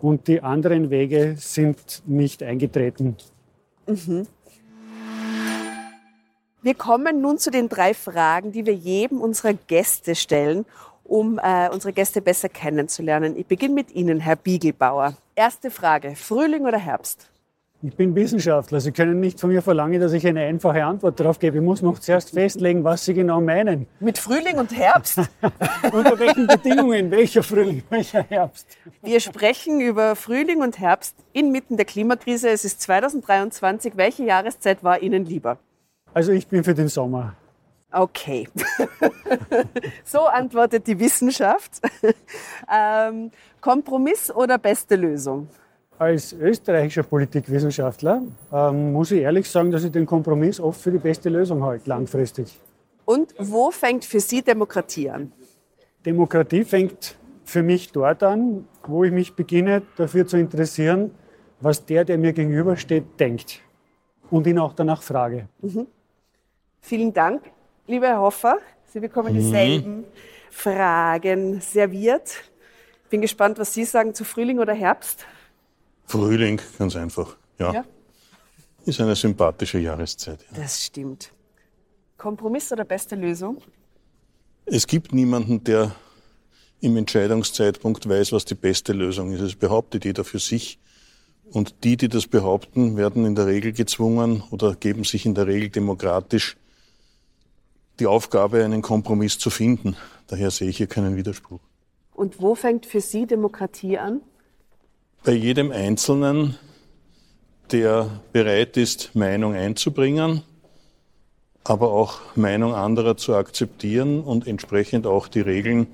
Und 0.00 0.28
die 0.28 0.42
anderen 0.42 0.90
Wege 0.90 1.34
sind 1.36 2.02
nicht 2.06 2.42
eingetreten. 2.42 3.16
Mhm. 3.86 4.26
Wir 6.62 6.74
kommen 6.74 7.20
nun 7.20 7.38
zu 7.38 7.50
den 7.50 7.68
drei 7.68 7.94
Fragen, 7.94 8.52
die 8.52 8.66
wir 8.66 8.74
jedem 8.74 9.20
unserer 9.20 9.54
Gäste 9.54 10.14
stellen, 10.14 10.66
um 11.04 11.38
äh, 11.42 11.68
unsere 11.70 11.92
Gäste 11.92 12.20
besser 12.20 12.48
kennenzulernen. 12.48 13.36
Ich 13.36 13.46
beginne 13.46 13.74
mit 13.74 13.92
Ihnen, 13.92 14.20
Herr 14.20 14.36
Biegelbauer. 14.36 15.14
Erste 15.34 15.70
Frage, 15.70 16.14
Frühling 16.16 16.66
oder 16.66 16.78
Herbst? 16.78 17.30
Ich 17.80 17.94
bin 17.94 18.12
Wissenschaftler. 18.16 18.80
Sie 18.80 18.90
können 18.90 19.20
nicht 19.20 19.38
von 19.38 19.50
mir 19.50 19.62
verlangen, 19.62 20.00
dass 20.00 20.12
ich 20.12 20.26
eine 20.26 20.40
einfache 20.40 20.84
Antwort 20.84 21.20
darauf 21.20 21.38
gebe. 21.38 21.58
Ich 21.58 21.62
muss 21.62 21.80
noch 21.80 22.00
zuerst 22.00 22.30
festlegen, 22.30 22.82
was 22.82 23.04
Sie 23.04 23.14
genau 23.14 23.40
meinen. 23.40 23.86
Mit 24.00 24.18
Frühling 24.18 24.58
und 24.58 24.76
Herbst? 24.76 25.20
Unter 25.92 26.18
welchen 26.18 26.48
Bedingungen? 26.48 27.08
Welcher 27.12 27.44
Frühling, 27.44 27.84
welcher 27.88 28.24
Herbst? 28.24 28.66
Wir 29.00 29.20
sprechen 29.20 29.80
über 29.80 30.16
Frühling 30.16 30.60
und 30.60 30.80
Herbst 30.80 31.14
inmitten 31.32 31.76
der 31.76 31.86
Klimakrise. 31.86 32.48
Es 32.48 32.64
ist 32.64 32.82
2023. 32.82 33.92
Welche 33.94 34.24
Jahreszeit 34.24 34.82
war 34.82 35.00
Ihnen 35.00 35.24
lieber? 35.24 35.58
Also 36.12 36.32
ich 36.32 36.48
bin 36.48 36.64
für 36.64 36.74
den 36.74 36.88
Sommer. 36.88 37.36
Okay. 37.92 38.48
so 40.04 40.26
antwortet 40.26 40.84
die 40.88 40.98
Wissenschaft. 40.98 41.80
Ähm, 42.70 43.30
Kompromiss 43.62 44.30
oder 44.30 44.58
beste 44.58 44.94
Lösung? 44.94 45.48
Als 45.98 46.32
österreichischer 46.32 47.02
Politikwissenschaftler 47.02 48.22
ähm, 48.52 48.92
muss 48.92 49.10
ich 49.10 49.22
ehrlich 49.22 49.50
sagen, 49.50 49.72
dass 49.72 49.82
ich 49.82 49.90
den 49.90 50.06
Kompromiss 50.06 50.60
oft 50.60 50.80
für 50.80 50.92
die 50.92 50.98
beste 50.98 51.28
Lösung 51.28 51.64
halte, 51.64 51.88
langfristig. 51.88 52.56
Und 53.04 53.34
wo 53.38 53.72
fängt 53.72 54.04
für 54.04 54.20
Sie 54.20 54.42
Demokratie 54.42 55.10
an? 55.10 55.32
Demokratie 56.06 56.62
fängt 56.62 57.16
für 57.44 57.64
mich 57.64 57.90
dort 57.90 58.22
an, 58.22 58.68
wo 58.86 59.02
ich 59.02 59.10
mich 59.10 59.34
beginne, 59.34 59.82
dafür 59.96 60.26
zu 60.26 60.36
interessieren, 60.36 61.10
was 61.60 61.84
der, 61.84 62.04
der 62.04 62.16
mir 62.16 62.32
gegenübersteht, 62.32 63.18
denkt. 63.18 63.60
Und 64.30 64.46
ihn 64.46 64.58
auch 64.58 64.74
danach 64.74 65.02
frage. 65.02 65.48
Mhm. 65.62 65.86
Vielen 66.80 67.12
Dank, 67.12 67.42
lieber 67.86 68.06
Herr 68.06 68.20
Hoffer. 68.20 68.58
Sie 68.86 69.00
bekommen 69.00 69.32
mhm. 69.32 69.38
dieselben 69.38 70.04
Fragen 70.50 71.60
serviert. 71.60 72.36
Ich 73.04 73.10
bin 73.10 73.20
gespannt, 73.20 73.58
was 73.58 73.74
Sie 73.74 73.84
sagen 73.84 74.14
zu 74.14 74.24
Frühling 74.24 74.60
oder 74.60 74.74
Herbst. 74.74 75.26
Frühling, 76.08 76.60
ganz 76.78 76.96
einfach. 76.96 77.36
Ja. 77.58 77.72
ja. 77.72 77.84
Ist 78.86 79.00
eine 79.00 79.14
sympathische 79.14 79.78
Jahreszeit. 79.78 80.40
Ja. 80.50 80.62
Das 80.62 80.84
stimmt. 80.84 81.32
Kompromiss 82.16 82.72
oder 82.72 82.84
beste 82.84 83.14
Lösung? 83.14 83.58
Es 84.64 84.86
gibt 84.86 85.12
niemanden, 85.12 85.62
der 85.62 85.94
im 86.80 86.96
Entscheidungszeitpunkt 86.96 88.08
weiß, 88.08 88.32
was 88.32 88.46
die 88.46 88.54
beste 88.54 88.92
Lösung 88.94 89.32
ist. 89.32 89.40
Es 89.42 89.54
behauptet 89.54 90.06
jeder 90.06 90.24
für 90.24 90.38
sich. 90.38 90.78
Und 91.50 91.84
die, 91.84 91.96
die 91.96 92.08
das 92.08 92.26
behaupten, 92.26 92.96
werden 92.96 93.26
in 93.26 93.34
der 93.34 93.46
Regel 93.46 93.72
gezwungen 93.72 94.42
oder 94.50 94.74
geben 94.74 95.04
sich 95.04 95.26
in 95.26 95.34
der 95.34 95.46
Regel 95.46 95.68
demokratisch 95.68 96.56
die 98.00 98.06
Aufgabe, 98.06 98.64
einen 98.64 98.80
Kompromiss 98.80 99.38
zu 99.38 99.50
finden. 99.50 99.96
Daher 100.26 100.50
sehe 100.50 100.68
ich 100.68 100.78
hier 100.78 100.86
keinen 100.86 101.16
Widerspruch. 101.16 101.60
Und 102.14 102.40
wo 102.40 102.54
fängt 102.54 102.86
für 102.86 103.00
Sie 103.00 103.26
Demokratie 103.26 103.98
an? 103.98 104.22
Bei 105.24 105.32
jedem 105.32 105.72
Einzelnen, 105.72 106.56
der 107.70 108.08
bereit 108.32 108.76
ist, 108.76 109.14
Meinung 109.14 109.54
einzubringen, 109.54 110.42
aber 111.64 111.90
auch 111.92 112.20
Meinung 112.36 112.74
anderer 112.74 113.16
zu 113.16 113.34
akzeptieren 113.34 114.22
und 114.22 114.46
entsprechend 114.46 115.06
auch 115.06 115.28
die 115.28 115.40
Regeln 115.40 115.86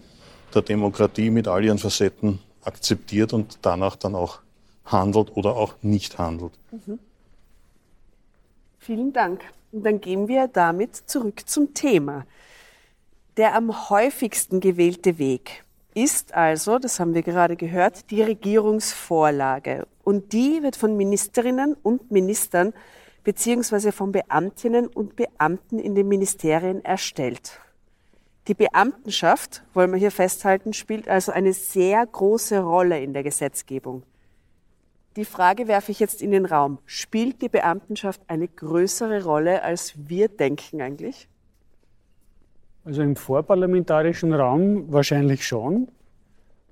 der 0.54 0.62
Demokratie 0.62 1.30
mit 1.30 1.48
all 1.48 1.64
ihren 1.64 1.78
Facetten 1.78 2.38
akzeptiert 2.62 3.32
und 3.32 3.58
danach 3.62 3.96
dann 3.96 4.14
auch 4.14 4.40
handelt 4.84 5.36
oder 5.36 5.56
auch 5.56 5.74
nicht 5.82 6.18
handelt. 6.18 6.52
Mhm. 6.70 6.98
Vielen 8.78 9.12
Dank. 9.12 9.42
Und 9.72 9.84
dann 9.84 10.00
gehen 10.00 10.28
wir 10.28 10.46
damit 10.46 10.94
zurück 10.94 11.48
zum 11.48 11.74
Thema. 11.74 12.26
Der 13.36 13.56
am 13.56 13.90
häufigsten 13.90 14.60
gewählte 14.60 15.18
Weg 15.18 15.64
ist 15.94 16.34
also, 16.34 16.78
das 16.78 16.98
haben 17.00 17.14
wir 17.14 17.22
gerade 17.22 17.56
gehört, 17.56 18.10
die 18.10 18.22
Regierungsvorlage. 18.22 19.86
Und 20.02 20.32
die 20.32 20.62
wird 20.62 20.76
von 20.76 20.96
Ministerinnen 20.96 21.74
und 21.82 22.10
Ministern 22.10 22.74
beziehungsweise 23.22 23.90
von 23.92 24.12
Beamtinnen 24.12 24.86
und 24.86 25.16
Beamten 25.16 25.78
in 25.78 25.94
den 25.94 26.08
Ministerien 26.08 26.84
erstellt. 26.84 27.60
Die 28.48 28.54
Beamtenschaft, 28.54 29.62
wollen 29.72 29.90
wir 29.90 29.98
hier 29.98 30.10
festhalten, 30.10 30.74
spielt 30.74 31.08
also 31.08 31.32
eine 31.32 31.54
sehr 31.54 32.04
große 32.04 32.60
Rolle 32.60 33.00
in 33.02 33.14
der 33.14 33.22
Gesetzgebung. 33.22 34.02
Die 35.16 35.24
Frage 35.24 35.68
werfe 35.68 35.92
ich 35.92 36.00
jetzt 36.00 36.20
in 36.20 36.32
den 36.32 36.44
Raum. 36.44 36.78
Spielt 36.84 37.40
die 37.40 37.48
Beamtenschaft 37.48 38.20
eine 38.26 38.48
größere 38.48 39.24
Rolle, 39.24 39.62
als 39.62 39.94
wir 39.96 40.28
denken 40.28 40.82
eigentlich? 40.82 41.28
Also 42.84 43.00
im 43.00 43.16
vorparlamentarischen 43.16 44.34
Raum 44.34 44.92
wahrscheinlich 44.92 45.46
schon, 45.46 45.88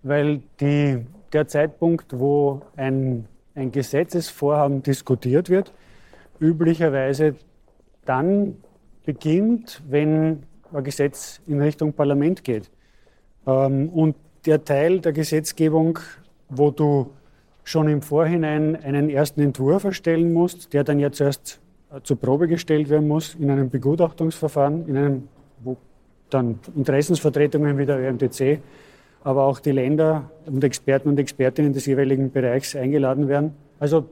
weil 0.02 0.42
die, 0.60 1.06
der 1.32 1.48
Zeitpunkt, 1.48 2.18
wo 2.18 2.60
ein, 2.76 3.26
ein 3.54 3.72
Gesetzesvorhaben 3.72 4.82
diskutiert 4.82 5.48
wird, 5.48 5.72
üblicherweise 6.38 7.36
dann 8.04 8.56
beginnt, 9.06 9.82
wenn 9.88 10.42
ein 10.70 10.84
Gesetz 10.84 11.40
in 11.46 11.62
Richtung 11.62 11.94
Parlament 11.94 12.44
geht. 12.44 12.70
Ähm, 13.46 13.88
und 13.88 14.14
der 14.44 14.64
Teil 14.64 15.00
der 15.00 15.12
Gesetzgebung, 15.12 15.98
wo 16.50 16.70
du 16.70 17.10
schon 17.64 17.88
im 17.88 18.02
Vorhinein 18.02 18.76
einen 18.76 19.08
ersten 19.08 19.40
Entwurf 19.40 19.84
erstellen 19.84 20.34
musst, 20.34 20.74
der 20.74 20.84
dann 20.84 20.98
ja 20.98 21.10
zuerst 21.10 21.60
äh, 21.90 22.00
zur 22.02 22.18
Probe 22.18 22.48
gestellt 22.48 22.90
werden 22.90 23.08
muss 23.08 23.34
in 23.34 23.50
einem 23.50 23.70
Begutachtungsverfahren, 23.70 24.86
in 24.88 24.96
einem, 24.96 25.28
wo 25.62 25.78
dann 26.34 26.58
Interessensvertretungen 26.76 27.78
wie 27.78 27.86
der 27.86 27.98
ÖMTC, 27.98 28.60
aber 29.24 29.44
auch 29.44 29.60
die 29.60 29.72
Länder 29.72 30.30
und 30.46 30.62
Experten 30.64 31.08
und 31.08 31.18
Expertinnen 31.18 31.72
des 31.72 31.86
jeweiligen 31.86 32.30
Bereichs 32.30 32.74
eingeladen 32.74 33.28
werden. 33.28 33.54
Also 33.78 34.06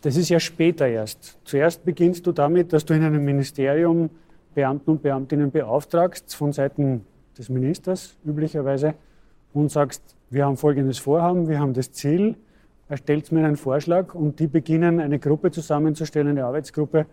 das 0.00 0.16
ist 0.16 0.28
ja 0.28 0.40
später 0.40 0.86
erst. 0.86 1.38
Zuerst 1.44 1.84
beginnst 1.84 2.26
du 2.26 2.32
damit, 2.32 2.72
dass 2.72 2.84
du 2.84 2.94
in 2.94 3.02
einem 3.02 3.24
Ministerium 3.24 4.10
Beamten 4.54 4.90
und 4.92 5.02
Beamtinnen 5.02 5.50
beauftragst 5.50 6.34
von 6.34 6.52
Seiten 6.52 7.04
des 7.36 7.48
Ministers 7.48 8.16
üblicherweise 8.24 8.94
und 9.52 9.70
sagst, 9.70 10.16
wir 10.30 10.44
haben 10.44 10.56
folgendes 10.56 10.98
Vorhaben, 10.98 11.48
wir 11.48 11.58
haben 11.60 11.74
das 11.74 11.92
Ziel, 11.92 12.36
er 12.88 12.96
stellt 12.96 13.30
mir 13.32 13.44
einen 13.44 13.56
Vorschlag 13.56 14.14
und 14.14 14.40
die 14.40 14.46
beginnen 14.46 14.98
eine 14.98 15.18
Gruppe 15.18 15.50
zusammenzustellen, 15.50 16.28
eine 16.28 16.44
Arbeitsgruppe 16.44 17.06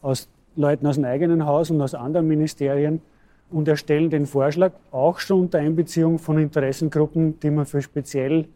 aus 0.00 0.28
Leuten 0.56 0.86
aus 0.86 0.96
dem 0.96 1.04
eigenen 1.04 1.46
Haus 1.46 1.70
und 1.70 1.80
aus 1.80 1.94
anderen 1.94 2.28
Ministerien 2.28 3.00
und 3.52 3.68
erstellen 3.68 4.10
den 4.10 4.26
Vorschlag 4.26 4.72
auch 4.90 5.18
schon 5.18 5.42
unter 5.42 5.58
Einbeziehung 5.58 6.18
von 6.18 6.38
Interessengruppen, 6.38 7.38
die 7.40 7.50
man 7.50 7.66
für 7.66 7.82
speziell 7.82 8.48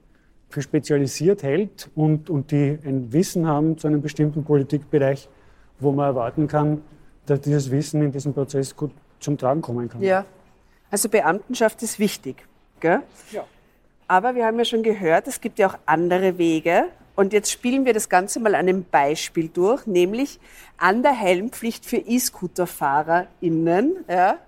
für 0.48 0.62
spezialisiert 0.62 1.42
hält 1.42 1.90
und, 1.94 2.30
und 2.30 2.52
die 2.52 2.78
ein 2.84 3.12
Wissen 3.12 3.46
haben 3.46 3.78
zu 3.78 3.88
einem 3.88 4.00
bestimmten 4.00 4.44
Politikbereich, 4.44 5.28
wo 5.80 5.92
man 5.92 6.06
erwarten 6.06 6.46
kann, 6.46 6.82
dass 7.26 7.40
dieses 7.40 7.70
Wissen 7.70 8.02
in 8.02 8.12
diesem 8.12 8.32
Prozess 8.32 8.74
gut 8.74 8.92
zum 9.18 9.36
Tragen 9.36 9.60
kommen 9.60 9.88
kann. 9.88 10.02
Ja, 10.02 10.24
also 10.90 11.08
Beamtenschaft 11.08 11.82
ist 11.82 11.98
wichtig. 11.98 12.46
Gell? 12.80 13.00
Ja. 13.32 13.44
Aber 14.08 14.34
wir 14.34 14.46
haben 14.46 14.58
ja 14.58 14.64
schon 14.64 14.82
gehört, 14.82 15.26
es 15.26 15.40
gibt 15.40 15.58
ja 15.58 15.68
auch 15.68 15.78
andere 15.84 16.38
Wege. 16.38 16.84
Und 17.16 17.32
jetzt 17.32 17.50
spielen 17.50 17.86
wir 17.86 17.94
das 17.94 18.08
Ganze 18.08 18.40
mal 18.40 18.54
an 18.54 18.68
einem 18.68 18.84
Beispiel 18.84 19.48
durch, 19.48 19.86
nämlich 19.86 20.38
an 20.76 21.02
der 21.02 21.12
Helmpflicht 21.12 21.86
für 21.86 21.96
E-Scooter-FahrerInnen. 21.96 24.04
Ja. 24.08 24.38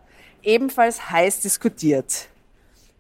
Ebenfalls 0.43 1.11
heiß 1.11 1.41
diskutiert. 1.41 2.29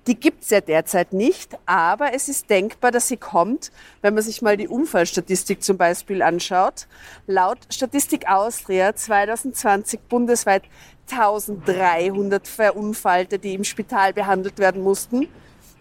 Die 0.07 0.18
gibt 0.18 0.45
es 0.45 0.50
ja 0.50 0.62
derzeit 0.62 1.12
nicht, 1.12 1.59
aber 1.66 2.14
es 2.14 2.30
ist 2.30 2.49
denkbar, 2.49 2.90
dass 2.90 3.09
sie 3.09 3.18
kommt, 3.18 3.71
wenn 4.00 4.14
man 4.14 4.23
sich 4.23 4.40
mal 4.40 4.57
die 4.57 4.66
Unfallstatistik 4.66 5.62
zum 5.62 5.76
Beispiel 5.76 6.23
anschaut. 6.23 6.87
Laut 7.26 7.59
Statistik 7.68 8.26
Austria 8.26 8.97
2020 8.97 10.00
bundesweit 10.09 10.62
1300 11.11 12.49
Verunfallte, 12.49 13.38
die 13.38 13.52
im 13.52 13.64
Spital 13.64 14.14
behandelt 14.14 14.59
werden 14.59 14.83
mussten. 14.83 15.28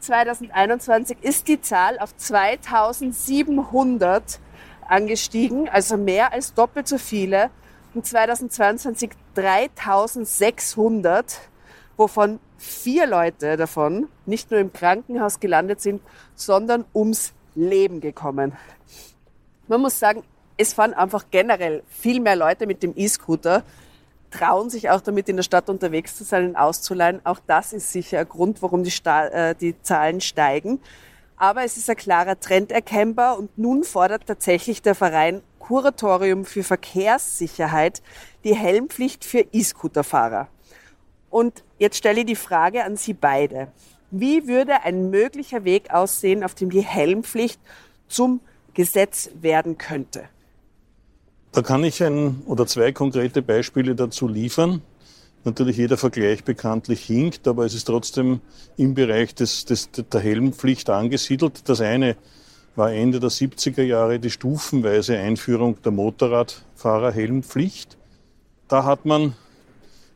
2021 0.02 1.20
ist 1.22 1.48
die 1.48 1.62
Zahl 1.62 1.98
auf 2.00 2.14
2700 2.18 4.42
angestiegen, 4.90 5.70
also 5.70 5.96
mehr 5.96 6.34
als 6.34 6.54
doppelt 6.54 6.90
so 6.90 6.98
viele. 6.98 7.50
Und 7.98 8.06
2022 8.06 9.10
3600, 9.34 11.40
wovon 11.98 12.40
vier 12.60 13.08
Leute 13.08 13.58
davon 13.58 14.08
nicht 14.28 14.52
nur 14.52 14.60
im 14.60 14.72
Krankenhaus 14.72 15.40
gelandet 15.40 15.82
sind, 15.82 16.04
sondern 16.36 16.86
ums 16.94 17.34
Leben 17.56 18.00
gekommen. 18.00 18.56
Man 19.68 19.82
muss 19.82 19.98
sagen, 19.98 20.22
es 20.58 20.74
fahren 20.74 20.94
einfach 20.94 21.26
generell 21.32 21.82
viel 21.88 22.20
mehr 22.20 22.36
Leute 22.36 22.68
mit 22.68 22.84
dem 22.84 22.94
E-Scooter, 22.96 23.64
trauen 24.30 24.70
sich 24.70 24.92
auch 24.92 25.02
damit 25.02 25.28
in 25.28 25.38
der 25.38 25.44
Stadt 25.44 25.68
unterwegs 25.68 26.16
zu 26.16 26.24
sein 26.24 26.50
und 26.50 26.56
auszuleihen. 26.56 27.22
Auch 27.24 27.40
das 27.48 27.74
ist 27.74 27.92
sicher 27.92 28.20
ein 28.20 28.30
Grund, 28.30 28.62
warum 28.62 28.84
die, 28.84 28.92
Sta 28.92 29.26
äh, 29.26 29.56
die 29.56 29.74
Zahlen 29.82 30.22
steigen. 30.22 30.80
Aber 31.36 31.64
es 31.64 31.78
ist 31.78 31.90
ein 31.90 31.96
klarer 31.96 32.40
Trend 32.40 32.72
erkennbar 32.72 33.40
und 33.40 33.58
nun 33.58 33.84
fordert 33.84 34.28
tatsächlich 34.28 34.84
der 34.84 34.94
Verein 34.94 35.42
Kuratorium 35.68 36.46
für 36.46 36.64
Verkehrssicherheit 36.64 38.02
die 38.46 38.56
Helmpflicht 38.56 39.26
für 39.26 39.46
E-Scooterfahrer. 39.52 40.48
Und 41.30 41.66
jetzt 41.78 41.98
stelle 41.98 42.22
ich 42.22 42.26
die 42.26 42.36
Frage 42.36 42.86
an 42.86 42.96
Sie 42.96 43.14
beide. 43.14 43.68
Wie 44.10 44.48
würde 44.48 44.84
ein 44.84 45.10
möglicher 45.10 45.66
Weg 45.66 45.94
aussehen, 45.94 46.46
auf 46.46 46.56
dem 46.56 46.70
die 46.70 46.86
Helmpflicht 46.86 47.60
zum 48.08 48.40
Gesetz 48.76 49.30
werden 49.42 49.78
könnte? 49.78 50.30
Da 51.52 51.62
kann 51.62 51.84
ich 51.84 52.02
ein 52.02 52.44
oder 52.46 52.66
zwei 52.66 52.94
konkrete 52.94 53.42
Beispiele 53.42 53.94
dazu 53.94 54.30
liefern. 54.30 54.82
Natürlich 55.44 55.76
jeder 55.76 55.98
Vergleich 55.98 56.46
bekanntlich 56.46 57.04
hinkt, 57.04 57.46
aber 57.46 57.66
es 57.66 57.74
ist 57.74 57.86
trotzdem 57.86 58.40
im 58.78 58.94
Bereich 58.94 59.36
des, 59.36 59.66
des, 59.66 59.90
der 59.92 60.22
Helmpflicht 60.22 60.90
angesiedelt. 60.90 61.68
Das 61.68 61.82
eine 61.82 62.16
war 62.78 62.94
Ende 62.94 63.20
der 63.20 63.32
70er 63.32 63.82
Jahre 63.82 64.20
die 64.20 64.30
stufenweise 64.30 65.18
Einführung 65.18 65.82
der 65.82 65.92
Motorradfahrerhelmpflicht. 65.92 67.98
Da 68.68 68.84
hat 68.84 69.04
man 69.04 69.34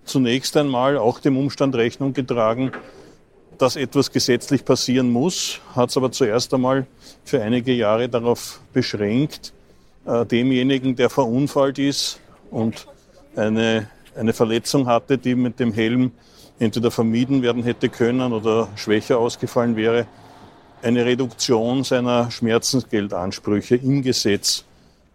zunächst 0.05 0.55
einmal 0.55 0.99
auch 0.99 1.19
dem 1.19 1.37
Umstand 1.37 1.73
Rechnung 1.75 2.13
getragen, 2.13 2.71
dass 3.57 3.75
etwas 3.75 4.11
gesetzlich 4.11 4.63
passieren 4.63 5.09
muss, 5.09 5.59
hat 5.75 5.89
es 5.89 5.97
aber 5.97 6.11
zuerst 6.11 6.53
einmal 6.53 6.85
für 7.23 7.41
einige 7.41 7.73
Jahre 7.73 8.09
darauf 8.09 8.59
beschränkt, 8.73 9.53
äh, 10.05 10.23
demjenigen, 10.25 10.95
der 10.95 11.09
verunfallt 11.09 11.79
ist 11.79 12.19
und 12.51 12.85
eine, 13.35 13.89
eine 14.15 14.33
Verletzung 14.33 14.85
hatte, 14.85 15.17
die 15.17 15.33
mit 15.33 15.59
dem 15.59 15.73
Helm 15.73 16.11
entweder 16.59 16.91
vermieden 16.91 17.41
werden 17.41 17.63
hätte 17.63 17.89
können 17.89 18.33
oder 18.33 18.67
schwächer 18.75 19.17
ausgefallen 19.17 19.75
wäre, 19.75 20.05
eine 20.81 21.05
Reduktion 21.05 21.83
seiner 21.83 22.31
Schmerzensgeldansprüche 22.31 23.75
im 23.75 24.01
Gesetz 24.01 24.65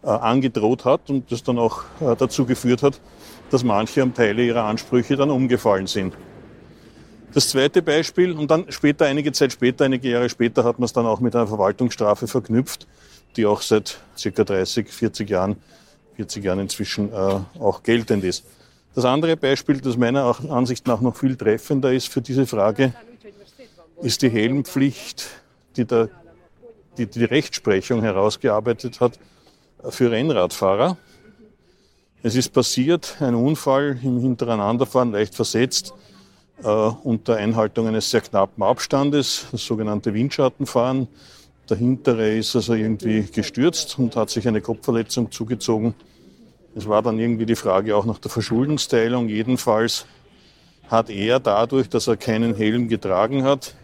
äh, 0.03 0.09
angedroht 0.09 0.85
hat 0.85 1.11
und 1.11 1.31
das 1.33 1.43
dann 1.43 1.59
auch 1.59 1.83
äh, 2.01 2.15
dazu 2.17 2.47
geführt 2.47 2.83
hat, 2.83 3.01
dass 3.51 3.65
manche 3.65 4.03
am 4.03 4.15
Teile 4.15 4.45
ihrer 4.45 4.65
Ansprüche 4.65 5.17
dann 5.17 5.31
umgefallen 5.31 5.87
sind. 5.87 6.15
Das 7.33 7.51
zweite 7.51 7.83
Beispiel, 7.83 8.33
und 8.33 8.51
dann 8.51 8.71
später, 8.71 9.07
einige 9.07 9.33
Zeit 9.33 9.53
später, 9.53 9.85
einige 9.85 10.09
Jahre 10.09 10.29
später, 10.29 10.65
hat 10.65 10.79
man 10.79 10.87
es 10.87 10.93
dann 10.93 11.07
auch 11.07 11.21
mit 11.21 11.37
einer 11.37 11.47
Verwaltungsstrafe 11.47 12.27
verknüpft, 12.27 12.87
die 13.37 13.45
auch 13.45 13.61
seit 13.61 13.99
circa 14.17 14.45
30, 14.45 14.89
40 14.89 15.29
Jahren, 15.29 15.57
40 16.17 16.45
Jahren 16.45 16.61
inzwischen 16.61 17.13
äh, 17.13 17.41
auch 17.59 17.83
geltend 17.83 18.25
ist. 18.25 18.45
Das 18.95 19.05
andere 19.05 19.37
Beispiel, 19.37 19.81
das 19.83 19.99
meiner 19.99 20.35
Ansicht 20.51 20.87
nach 20.87 21.03
noch 21.03 21.17
viel 21.17 21.37
treffender 21.37 21.93
ist 21.93 22.09
für 22.09 22.23
diese 22.23 22.47
Frage, 22.47 22.95
ist 24.01 24.23
die 24.23 24.31
Helmpflicht, 24.31 25.29
die, 25.77 25.85
der, 25.85 26.09
die 26.99 27.07
die 27.07 27.25
Rechtsprechung 27.25 28.03
herausgearbeitet 28.03 29.01
hat 29.01 29.19
für 29.89 30.11
Rennradfahrer. 30.11 30.97
Es 32.23 32.35
ist 32.35 32.53
passiert, 32.53 33.17
ein 33.21 33.35
Unfall 33.35 33.99
im 34.03 34.19
Hintereinanderfahren, 34.19 35.13
leicht 35.13 35.35
versetzt, 35.35 35.95
äh, 36.63 36.69
unter 36.69 37.37
Einhaltung 37.37 37.87
eines 37.87 38.11
sehr 38.11 38.21
knappen 38.21 38.63
Abstandes, 38.63 39.47
das 39.53 39.65
sogenannte 39.65 40.13
Windschattenfahren. 40.15 41.09
Der 41.69 41.77
hintere 41.77 42.37
ist 42.37 42.57
also 42.57 42.75
irgendwie 42.75 43.23
gestürzt 43.23 43.99
und 43.99 44.17
hat 44.17 44.31
sich 44.31 44.47
eine 44.49 44.61
Kopfverletzung 44.61 45.31
zugezogen. 45.31 45.95
Es 46.75 46.89
war 46.89 47.03
dann 47.03 47.19
irgendwie 47.19 47.47
die 47.47 47.57
Frage 47.57 47.97
auch 47.97 48.07
nach 48.07 48.19
der 48.19 48.31
Verschuldensteilung. 48.31 49.29
Jedenfalls 49.29 50.07
hat 50.89 51.11
er 51.11 51.41
dadurch, 51.41 51.89
dass 51.89 52.07
er 52.07 52.17
keinen 52.17 52.55
Helm 52.55 52.89
getragen 52.89 53.45
hat, 53.45 53.75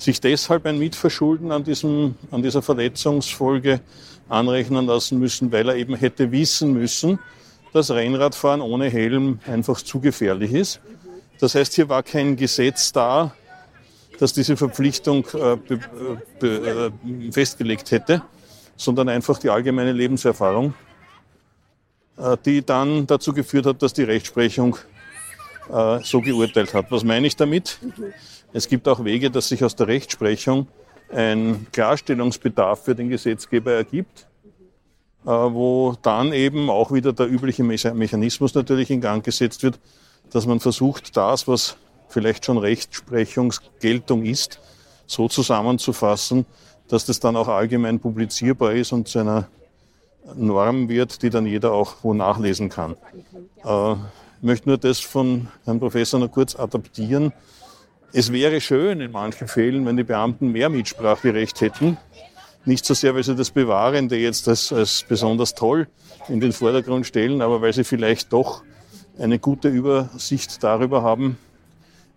sich 0.00 0.20
deshalb 0.20 0.66
ein 0.66 0.78
Mitverschulden 0.78 1.52
an, 1.52 1.62
diesem, 1.64 2.14
an 2.30 2.42
dieser 2.42 2.62
Verletzungsfolge 2.62 3.80
anrechnen 4.28 4.86
lassen 4.86 5.18
müssen, 5.18 5.52
weil 5.52 5.68
er 5.68 5.76
eben 5.76 5.94
hätte 5.94 6.32
wissen 6.32 6.72
müssen, 6.72 7.18
dass 7.72 7.90
Rennradfahren 7.90 8.60
ohne 8.60 8.88
Helm 8.88 9.40
einfach 9.46 9.82
zu 9.82 10.00
gefährlich 10.00 10.52
ist. 10.52 10.80
Das 11.38 11.54
heißt, 11.54 11.74
hier 11.74 11.88
war 11.88 12.02
kein 12.02 12.36
Gesetz 12.36 12.92
da, 12.92 13.32
das 14.18 14.32
diese 14.32 14.56
Verpflichtung 14.56 15.26
äh, 15.34 15.56
be, 16.38 16.92
äh, 17.00 17.32
festgelegt 17.32 17.90
hätte, 17.90 18.22
sondern 18.76 19.08
einfach 19.08 19.38
die 19.38 19.50
allgemeine 19.50 19.92
Lebenserfahrung, 19.92 20.74
äh, 22.18 22.36
die 22.44 22.64
dann 22.64 23.06
dazu 23.06 23.32
geführt 23.32 23.66
hat, 23.66 23.82
dass 23.82 23.92
die 23.92 24.02
Rechtsprechung 24.02 24.76
äh, 25.72 26.00
so 26.02 26.20
geurteilt 26.20 26.74
hat. 26.74 26.90
Was 26.90 27.04
meine 27.04 27.26
ich 27.26 27.36
damit? 27.36 27.78
Es 28.52 28.68
gibt 28.68 28.88
auch 28.88 29.04
Wege, 29.04 29.30
dass 29.30 29.48
sich 29.48 29.62
aus 29.62 29.76
der 29.76 29.86
Rechtsprechung 29.86 30.66
ein 31.12 31.66
Klarstellungsbedarf 31.72 32.84
für 32.84 32.94
den 32.94 33.08
Gesetzgeber 33.08 33.72
ergibt, 33.72 34.26
äh, 35.24 35.28
wo 35.28 35.96
dann 36.02 36.32
eben 36.32 36.70
auch 36.70 36.92
wieder 36.92 37.12
der 37.12 37.28
übliche 37.28 37.64
Mechanismus 37.64 38.54
natürlich 38.54 38.90
in 38.90 39.00
Gang 39.00 39.24
gesetzt 39.24 39.62
wird, 39.62 39.78
dass 40.30 40.46
man 40.46 40.60
versucht, 40.60 41.16
das, 41.16 41.48
was 41.48 41.76
vielleicht 42.08 42.44
schon 42.44 42.58
Rechtsprechungsgeltung 42.58 44.24
ist, 44.24 44.60
so 45.06 45.28
zusammenzufassen, 45.28 46.46
dass 46.88 47.04
das 47.04 47.20
dann 47.20 47.36
auch 47.36 47.48
allgemein 47.48 48.00
publizierbar 48.00 48.72
ist 48.72 48.92
und 48.92 49.08
zu 49.08 49.20
einer 49.20 49.48
Norm 50.34 50.88
wird, 50.88 51.22
die 51.22 51.30
dann 51.30 51.46
jeder 51.46 51.72
auch 51.72 51.96
wo 52.02 52.14
nachlesen 52.14 52.68
kann. 52.68 52.96
Äh, 53.64 53.92
ich 53.92 54.46
möchte 54.46 54.68
nur 54.68 54.78
das 54.78 55.00
von 55.00 55.48
Herrn 55.64 55.80
Professor 55.80 56.18
noch 56.18 56.30
kurz 56.30 56.56
adaptieren. 56.56 57.32
Es 58.12 58.32
wäre 58.32 58.60
schön 58.60 59.00
in 59.00 59.12
manchen 59.12 59.46
Fällen, 59.46 59.86
wenn 59.86 59.96
die 59.96 60.02
Beamten 60.02 60.50
mehr 60.50 60.68
Mitspracherecht 60.68 61.60
hätten. 61.60 61.96
Nicht 62.64 62.84
so 62.84 62.92
sehr, 62.92 63.14
weil 63.14 63.22
sie 63.22 63.36
das 63.36 63.52
Bewahrende 63.52 64.16
jetzt 64.16 64.48
als, 64.48 64.72
als 64.72 65.04
besonders 65.08 65.54
toll 65.54 65.86
in 66.28 66.40
den 66.40 66.52
Vordergrund 66.52 67.06
stellen, 67.06 67.40
aber 67.40 67.62
weil 67.62 67.72
sie 67.72 67.84
vielleicht 67.84 68.32
doch 68.32 68.62
eine 69.18 69.38
gute 69.38 69.68
Übersicht 69.68 70.62
darüber 70.62 71.02
haben, 71.02 71.38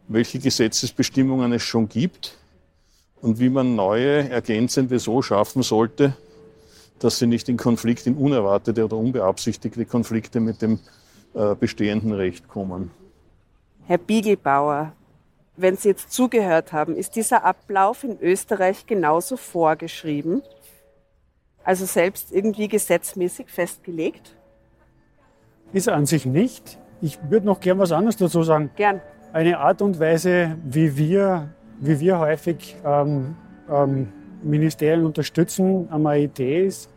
welche 0.07 0.39
Gesetzesbestimmungen 0.39 1.53
es 1.53 1.61
schon 1.61 1.87
gibt 1.87 2.37
und 3.21 3.39
wie 3.39 3.49
man 3.49 3.75
neue 3.75 4.29
ergänzende 4.29 4.97
so 4.97 5.21
schaffen 5.21 5.61
sollte, 5.61 6.17
dass 6.99 7.19
sie 7.19 7.27
nicht 7.27 7.49
in 7.49 7.57
Konflikt, 7.57 8.07
in 8.07 8.15
unerwartete 8.15 8.83
oder 8.83 8.97
unbeabsichtigte 8.97 9.85
Konflikte 9.85 10.39
mit 10.39 10.61
dem 10.61 10.79
äh, 11.35 11.53
bestehenden 11.55 12.13
Recht 12.13 12.47
kommen. 12.47 12.91
Herr 13.85 13.97
Biegelbauer, 13.97 14.93
wenn 15.55 15.77
Sie 15.77 15.89
jetzt 15.89 16.11
zugehört 16.11 16.73
haben, 16.73 16.95
ist 16.95 17.15
dieser 17.15 17.43
Ablauf 17.43 18.03
in 18.03 18.19
Österreich 18.19 18.85
genauso 18.85 19.37
vorgeschrieben? 19.37 20.41
Also 21.63 21.85
selbst 21.85 22.31
irgendwie 22.31 22.67
gesetzmäßig 22.67 23.49
festgelegt? 23.49 24.35
Ist 25.71 25.89
an 25.89 26.05
sich 26.05 26.25
nicht. 26.25 26.77
Ich 27.01 27.19
würde 27.29 27.45
noch 27.45 27.59
gern 27.59 27.79
was 27.79 27.91
anderes 27.91 28.17
dazu 28.17 28.43
sagen. 28.43 28.71
Gern. 28.75 29.01
Eine 29.31 29.59
Art 29.59 29.81
und 29.81 29.99
Weise, 29.99 30.57
wie 30.63 30.95
wir, 30.97 31.49
wie 31.79 31.99
wir 31.99 32.19
häufig 32.19 32.75
ähm, 32.85 33.35
ähm, 33.69 34.11
Ministerien 34.43 35.05
unterstützen, 35.05 35.87
einmal 35.91 36.19
Idee 36.19 36.65
ist, 36.65 36.89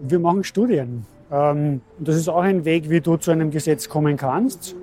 wir 0.00 0.18
machen 0.18 0.44
Studien. 0.44 1.06
Ähm, 1.30 1.80
und 1.98 2.08
das 2.08 2.16
ist 2.16 2.28
auch 2.28 2.42
ein 2.42 2.64
Weg, 2.64 2.90
wie 2.90 3.00
du 3.00 3.16
zu 3.16 3.30
einem 3.30 3.50
Gesetz 3.50 3.88
kommen 3.88 4.16
kannst. 4.16 4.74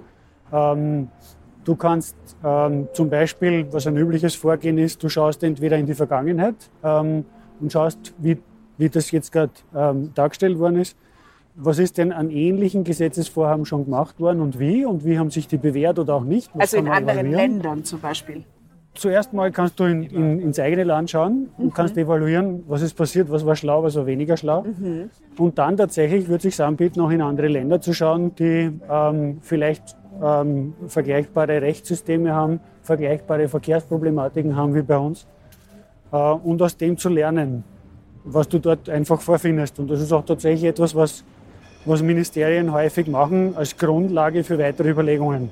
Ähm, 0.54 1.10
du 1.64 1.76
kannst 1.76 2.16
ähm, 2.44 2.88
zum 2.94 3.10
Beispiel, 3.10 3.68
was 3.72 3.88
ein 3.88 3.98
übliches 3.98 4.36
Vorgehen 4.36 4.78
ist, 4.78 5.04
du 5.04 5.10
schaust 5.10 5.44
entweder 5.44 5.78
in 5.78 5.86
die 5.86 5.94
Vergangenheit 5.94 6.56
ähm, 6.84 7.26
und 7.60 7.72
schaust, 7.72 8.14
wie, 8.18 8.38
wie 8.78 8.90
das 8.90 9.12
jetzt 9.12 9.32
gerade 9.32 9.54
ähm, 9.76 10.12
dargestellt 10.14 10.58
worden 10.60 10.78
ist, 10.78 10.98
was 11.56 11.80
ist 11.80 11.98
denn 11.98 12.12
an 12.12 12.30
ähnlichen 12.30 12.84
Gesetzesvorhaben 12.84 13.66
schon 13.66 13.86
gemacht 13.86 14.20
worden 14.20 14.42
und 14.42 14.60
wie 14.60 14.86
und 14.86 15.06
wie 15.06 15.20
haben 15.20 15.30
sich 15.30 15.48
die 15.48 15.58
bewährt 15.58 16.00
oder 16.00 16.16
auch 16.16 16.24
nicht? 16.24 16.50
Was 16.54 16.74
also 16.74 16.78
in 16.78 16.88
anderen 16.88 17.32
Ländern 17.32 17.84
zum 17.84 18.00
Beispiel? 18.00 18.46
Zuerst 18.94 19.32
mal 19.32 19.52
kannst 19.52 19.80
du 19.80 19.86
in, 19.86 20.04
in, 20.04 20.40
ins 20.40 20.60
eigene 20.60 20.84
Land 20.84 21.12
schauen 21.12 21.50
und 21.58 21.66
mhm. 21.66 21.74
kannst 21.74 21.98
evaluieren, 21.98 22.64
was 22.68 22.82
ist 22.82 22.94
passiert, 22.94 23.32
was 23.32 23.46
war 23.46 23.56
schlau, 23.56 23.84
was 23.84 23.96
war 23.96 24.06
weniger 24.06 24.36
schlau. 24.36 24.64
Mhm. 24.64 25.10
Und 25.38 25.58
dann 25.58 25.78
tatsächlich 25.78 26.28
würde 26.28 26.42
sich 26.42 26.62
anbieten, 26.62 27.00
auch 27.00 27.10
in 27.10 27.22
andere 27.22 27.48
Länder 27.48 27.80
zu 27.80 27.94
schauen, 27.94 28.36
die 28.36 28.72
ähm, 28.90 29.38
vielleicht 29.42 29.96
ähm, 30.22 30.74
vergleichbare 30.88 31.62
Rechtssysteme 31.62 32.34
haben, 32.34 32.60
vergleichbare 32.82 33.48
Verkehrsproblematiken 33.48 34.56
haben 34.56 34.76
wie 34.76 34.82
bei 34.82 34.98
uns. 34.98 35.28
Äh, 36.12 36.18
und 36.18 36.62
aus 36.62 36.76
dem 36.78 36.98
zu 36.98 37.10
lernen, 37.10 37.64
was 38.24 38.48
du 38.48 38.60
dort 38.60 38.90
einfach 38.90 39.22
vorfindest. 39.22 39.80
Und 39.80 39.90
das 39.90 40.02
ist 40.02 40.12
auch 40.12 40.26
tatsächlich 40.26 40.66
etwas, 40.66 40.96
was, 40.96 41.24
was 41.86 42.02
Ministerien 42.02 42.72
häufig 42.72 43.08
machen 43.08 43.56
als 43.56 43.78
Grundlage 43.78 44.44
für 44.44 44.58
weitere 44.60 44.90
Überlegungen. 44.90 45.52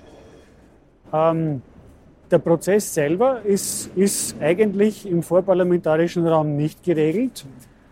Ähm, 1.14 1.62
der 2.30 2.38
Prozess 2.38 2.94
selber 2.94 3.42
ist, 3.44 3.88
ist 3.96 4.36
eigentlich 4.40 5.10
im 5.10 5.24
vorparlamentarischen 5.24 6.28
Raum 6.28 6.56
nicht 6.56 6.84
geregelt, 6.84 7.46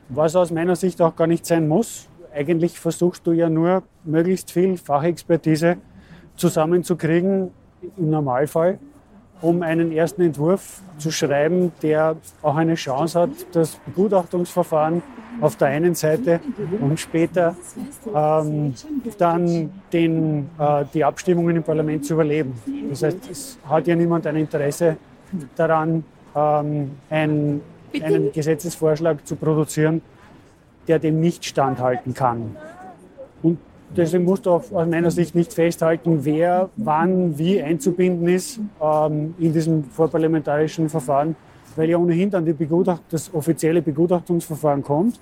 was 0.09 0.35
aus 0.35 0.51
meiner 0.51 0.75
Sicht 0.75 1.01
auch 1.01 1.15
gar 1.15 1.25
nicht 1.25 1.45
sein 1.45 1.67
muss. 1.67 2.07
Eigentlich 2.35 2.79
versuchst 2.79 3.25
du 3.25 3.31
ja 3.31 3.49
nur, 3.49 3.81
möglichst 4.03 4.51
viel 4.51 4.77
Fachexpertise 4.77 5.77
zusammenzukriegen, 6.37 7.51
im 7.97 8.09
Normalfall, 8.09 8.79
um 9.41 9.61
einen 9.61 9.91
ersten 9.91 10.21
Entwurf 10.21 10.81
zu 10.97 11.11
schreiben, 11.11 11.71
der 11.81 12.15
auch 12.41 12.55
eine 12.55 12.75
Chance 12.75 13.19
hat, 13.19 13.29
das 13.51 13.75
Begutachtungsverfahren 13.85 15.03
auf 15.41 15.55
der 15.55 15.67
einen 15.67 15.93
Seite 15.93 16.39
und 16.81 16.99
später 16.99 17.55
ähm, 18.15 18.73
dann 19.19 19.69
den, 19.93 20.49
äh, 20.57 20.85
die 20.93 21.03
Abstimmungen 21.03 21.57
im 21.57 21.63
Parlament 21.63 22.05
zu 22.05 22.13
überleben. 22.13 22.53
Das 22.89 23.03
heißt, 23.03 23.29
es 23.29 23.59
hat 23.67 23.85
ja 23.85 23.95
niemand 23.95 24.25
ein 24.25 24.35
Interesse 24.35 24.97
daran, 25.55 26.03
ähm, 26.35 26.91
ein, 27.09 27.61
einen 28.01 28.31
Gesetzesvorschlag 28.31 29.25
zu 29.27 29.35
produzieren, 29.35 30.01
der 30.87 30.97
dem 30.97 31.19
nicht 31.19 31.45
standhalten 31.45 32.13
kann. 32.13 32.55
Und 33.43 33.59
Deswegen 33.95 34.25
musst 34.25 34.45
du 34.45 34.51
aus 34.51 34.69
meiner 34.71 35.11
Sicht 35.11 35.33
nicht 35.33 35.53
festhalten, 35.53 36.25
wer 36.25 36.69
wann 36.75 37.37
wie 37.37 37.61
einzubinden 37.61 38.27
ist 38.27 38.59
ähm, 38.81 39.33
in 39.39 39.53
diesem 39.53 39.83
vorparlamentarischen 39.85 40.89
Verfahren, 40.89 41.35
weil 41.75 41.89
ja 41.89 41.97
ohnehin 41.97 42.29
dann 42.29 42.43
Begutacht, 42.43 43.03
das 43.09 43.33
offizielle 43.33 43.81
Begutachtungsverfahren 43.81 44.83
kommt, 44.83 45.19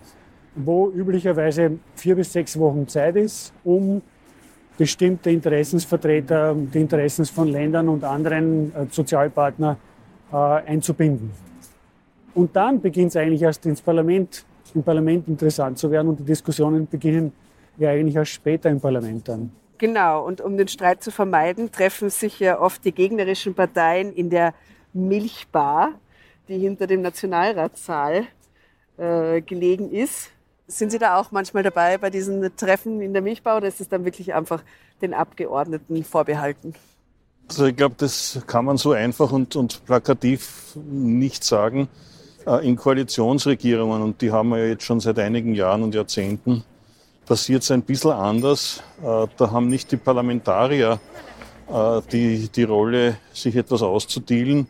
wo 0.55 0.89
üblicherweise 0.89 1.77
vier 1.95 2.15
bis 2.15 2.33
sechs 2.33 2.57
Wochen 2.57 2.87
Zeit 2.87 3.15
ist, 3.17 3.53
um 3.63 4.01
bestimmte 4.77 5.29
Interessensvertreter, 5.29 6.55
die 6.55 6.81
Interessen 6.81 7.25
von 7.25 7.47
Ländern 7.47 7.87
und 7.87 8.03
anderen 8.03 8.73
äh, 8.73 8.87
Sozialpartner 8.89 9.77
äh, 10.31 10.35
einzubinden. 10.35 11.31
Und 12.33 12.55
dann 12.55 12.81
beginnt 12.81 13.09
es 13.09 13.15
eigentlich 13.15 13.43
erst 13.43 13.65
ins 13.65 13.81
Parlament, 13.81 14.43
im 14.73 14.83
Parlament 14.83 15.27
interessant 15.27 15.77
zu 15.77 15.89
werden 15.91 16.09
und 16.09 16.19
die 16.19 16.25
Diskussionen 16.25 16.87
beginnen 16.87 17.31
ja 17.77 17.89
eigentlich 17.89 18.15
erst 18.15 18.31
später 18.31 18.69
im 18.69 18.79
Parlament 18.79 19.27
dann. 19.27 19.51
Genau, 19.77 20.25
und 20.25 20.41
um 20.41 20.57
den 20.57 20.67
Streit 20.67 21.03
zu 21.03 21.11
vermeiden, 21.11 21.71
treffen 21.71 22.09
sich 22.09 22.39
ja 22.39 22.59
oft 22.59 22.85
die 22.85 22.93
gegnerischen 22.93 23.53
Parteien 23.53 24.13
in 24.13 24.29
der 24.29 24.53
Milchbar, 24.93 25.93
die 26.47 26.57
hinter 26.57 26.87
dem 26.87 27.01
Nationalratssaal 27.01 28.23
äh, 28.97 29.41
gelegen 29.41 29.91
ist. 29.91 30.29
Sind 30.67 30.91
Sie 30.91 30.97
da 30.97 31.19
auch 31.19 31.31
manchmal 31.31 31.63
dabei 31.63 31.97
bei 31.97 32.09
diesen 32.09 32.55
Treffen 32.55 33.01
in 33.01 33.13
der 33.13 33.21
Milchbar 33.21 33.57
oder 33.57 33.67
ist 33.67 33.81
es 33.81 33.89
dann 33.89 34.05
wirklich 34.05 34.33
einfach 34.33 34.63
den 35.01 35.13
Abgeordneten 35.13 36.03
vorbehalten? 36.03 36.73
Also 37.47 37.65
ich 37.65 37.75
glaube, 37.75 37.95
das 37.97 38.41
kann 38.47 38.65
man 38.65 38.77
so 38.77 38.93
einfach 38.93 39.31
und, 39.31 39.55
und 39.55 39.85
plakativ 39.85 40.75
nicht 40.75 41.43
sagen. 41.43 41.89
Äh, 42.47 42.67
in 42.67 42.75
Koalitionsregierungen, 42.75 44.01
und 44.01 44.21
die 44.21 44.31
haben 44.31 44.49
wir 44.49 44.59
ja 44.59 44.65
jetzt 44.67 44.83
schon 44.83 44.99
seit 44.99 45.19
einigen 45.19 45.53
Jahren 45.53 45.83
und 45.83 45.93
Jahrzehnten, 45.93 46.63
passiert 47.25 47.63
es 47.63 47.71
ein 47.71 47.81
bisschen 47.81 48.11
anders. 48.11 48.83
Äh, 49.01 49.27
da 49.37 49.51
haben 49.51 49.67
nicht 49.67 49.91
die 49.91 49.97
Parlamentarier 49.97 50.99
äh, 51.67 52.01
die, 52.11 52.49
die 52.49 52.63
Rolle, 52.63 53.17
sich 53.33 53.55
etwas 53.55 53.81
auszudealen, 53.81 54.67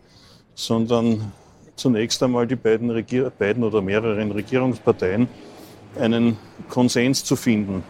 sondern 0.54 1.32
zunächst 1.76 2.24
einmal 2.24 2.48
die 2.48 2.56
beiden, 2.56 2.90
Regier 2.90 3.30
beiden 3.30 3.64
oder 3.64 3.82
mehreren 3.82 4.32
Regierungsparteien 4.32 5.28
einen 6.00 6.38
Konsens 6.70 7.24
zu 7.24 7.36
finden. 7.36 7.84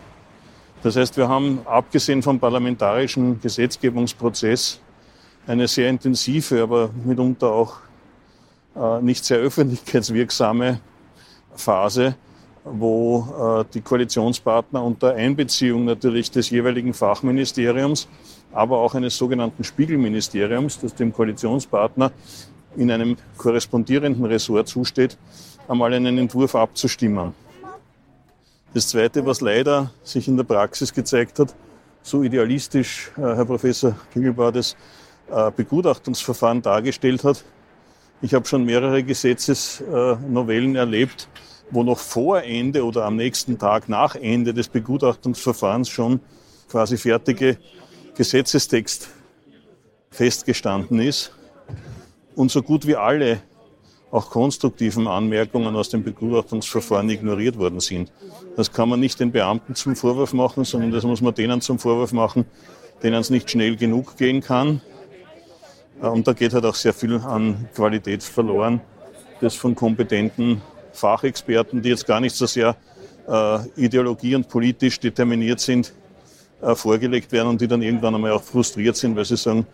Das 0.82 0.96
heißt, 0.96 1.18
wir 1.18 1.28
haben 1.28 1.60
abgesehen 1.66 2.22
vom 2.22 2.40
parlamentarischen 2.40 3.40
Gesetzgebungsprozess 3.42 4.80
eine 5.48 5.68
sehr 5.68 5.90
intensive, 5.90 6.62
aber 6.62 6.90
mitunter 7.04 7.52
auch 7.52 7.78
äh, 8.76 9.02
nicht 9.02 9.24
sehr 9.24 9.38
öffentlichkeitswirksame 9.40 10.80
Phase, 11.56 12.16
wo 12.66 13.62
äh, 13.62 13.66
die 13.74 13.82
Koalitionspartner 13.82 14.84
unter 14.84 15.14
Einbeziehung 15.14 15.86
natürlich 15.86 16.32
des 16.32 16.50
jeweiligen 16.50 16.94
Fachministeriums, 16.94 18.08
aber 18.52 18.80
auch 18.80 18.96
eines 18.96 19.16
sogenannten 19.16 19.64
Spiegelministeriums, 19.64 20.80
das 20.80 20.96
dem 20.96 21.14
Koalitionspartner 21.14 22.12
in 22.76 22.92
einem 22.92 23.18
korrespondierenden 23.38 24.26
Ressort 24.26 24.68
zusteht, 24.68 25.18
einmal 25.68 25.94
einen 25.94 26.18
Entwurf 26.18 26.56
abzustimmen. 26.56 27.34
Das 28.74 28.90
Zweite, 28.90 29.26
was 29.26 29.40
leider 29.42 29.92
sich 30.04 30.28
in 30.28 30.36
der 30.36 30.44
Praxis 30.44 30.94
gezeigt 30.94 31.40
hat, 31.40 31.56
so 32.02 32.24
idealistisch 32.24 33.12
äh, 33.18 33.22
Herr 33.22 33.46
Professor 33.46 33.96
Kingelbauer 34.12 34.52
das 34.52 34.76
äh, 35.32 35.52
Begutachtungsverfahren 35.52 36.62
dargestellt 36.62 37.24
hat. 37.24 37.44
Ich 38.22 38.34
habe 38.34 38.46
schon 38.46 38.66
mehrere 38.66 39.04
Gesetzesnovellen 39.04 40.76
erlebt, 40.76 41.28
wo 41.72 41.84
noch 41.84 42.00
vor 42.00 42.42
Ende 42.42 42.86
oder 42.86 43.06
am 43.06 43.16
nächsten 43.16 43.58
Tag 43.58 43.90
nach 43.90 44.16
Ende 44.16 44.54
des 44.54 44.68
Begutachtungsverfahrens 44.68 45.90
schon 45.90 46.20
quasi 46.70 46.98
fertige 46.98 47.58
Gesetzestext 48.16 49.10
festgestanden 50.10 51.00
ist 51.00 51.32
und 52.36 52.52
so 52.52 52.62
gut 52.62 52.88
wie 52.88 52.96
alle 52.96 53.42
auch 54.12 54.30
konstruktiven 54.30 55.08
Anmerkungen 55.08 55.76
aus 55.76 55.90
dem 55.90 56.04
Begutachtungsverfahren 56.04 57.10
ignoriert 57.10 57.58
worden 57.58 57.82
sind. 57.82 58.12
Das 58.56 58.72
kann 58.72 58.88
man 58.88 59.00
nicht 59.02 59.20
den 59.20 59.32
Beamten 59.32 59.76
zum 59.76 59.96
Vorwurf 59.96 60.32
machen, 60.32 60.64
sondern 60.64 60.92
das 60.92 61.04
muss 61.04 61.22
man 61.22 61.34
denen 61.34 61.60
zum 61.60 61.80
Vorwurf 61.80 62.14
machen, 62.14 62.46
denen 63.04 63.16
es 63.16 63.30
nicht 63.30 63.50
schnell 63.52 63.76
genug 63.76 64.16
gehen 64.16 64.40
kann. 64.40 64.82
Und 66.00 66.28
da 66.28 66.34
geht 66.34 66.54
halt 66.54 66.66
auch 66.66 66.76
sehr 66.76 66.94
viel 66.94 67.16
an 67.20 67.68
Qualität 67.76 68.24
verloren, 68.24 68.80
das 69.42 69.56
von 69.56 69.76
kompetenten 69.76 70.62
Fachexperten, 70.96 71.82
die 71.82 71.90
jetzt 71.90 72.08
gar 72.08 72.20
nicht 72.20 72.36
so 72.36 72.46
sehr 72.46 72.76
äh, 73.28 73.58
ideologie- 73.76 74.36
und 74.36 74.48
politisch 74.48 75.00
determiniert 75.00 75.60
sind, 75.60 75.94
äh, 76.62 76.76
vorgelegt 76.76 77.32
werden 77.32 77.50
und 77.50 77.62
die 77.62 77.68
dann 77.68 77.82
irgendwann 77.82 78.16
einmal 78.16 78.32
auch 78.32 78.44
frustriert 78.44 78.96
sind, 78.96 79.16
weil 79.16 79.26
sie 79.26 79.38
sagen, 79.38 79.66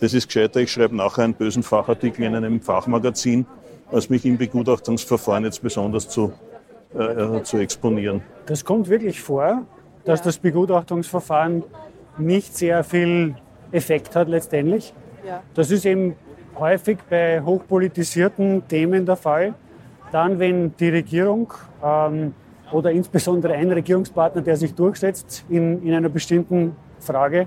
das 0.00 0.14
ist 0.14 0.26
gescheiter, 0.26 0.60
ich 0.60 0.72
schreibe 0.72 0.96
nachher 0.96 1.24
einen 1.24 1.34
bösen 1.34 1.62
Fachartikel 1.62 2.24
in 2.24 2.34
einem 2.34 2.60
Fachmagazin, 2.60 3.46
als 3.92 4.08
mich 4.08 4.24
im 4.24 4.38
Begutachtungsverfahren 4.38 5.44
jetzt 5.44 5.62
besonders 5.62 6.08
zu, 6.08 6.32
äh, 6.94 7.02
äh 7.02 7.42
zu 7.42 7.58
exponieren. 7.58 8.22
Das 8.46 8.64
kommt 8.64 8.88
wirklich 8.88 9.20
vor, 9.20 9.66
dass 10.04 10.22
das 10.22 10.38
Begutachtungsverfahren 10.38 11.62
nicht 12.18 12.56
sehr 12.56 12.84
viel 12.84 13.34
Effekt 13.72 14.16
hat 14.16 14.28
letztendlich. 14.28 14.94
Ja. 15.26 15.42
Das 15.54 15.70
ist 15.70 15.84
eben 15.84 16.16
häufig 16.58 16.98
bei 17.08 17.40
hochpolitisierten 17.42 18.66
Themen 18.68 19.06
der 19.06 19.16
Fall. 19.16 19.54
Dann, 20.12 20.38
wenn 20.38 20.74
die 20.76 20.88
Regierung 20.88 21.52
ähm, 21.82 22.34
oder 22.72 22.90
insbesondere 22.90 23.54
ein 23.54 23.70
Regierungspartner, 23.70 24.42
der 24.42 24.56
sich 24.56 24.74
durchsetzt 24.74 25.44
in, 25.48 25.82
in 25.82 25.94
einer 25.94 26.08
bestimmten 26.08 26.74
Frage, 26.98 27.46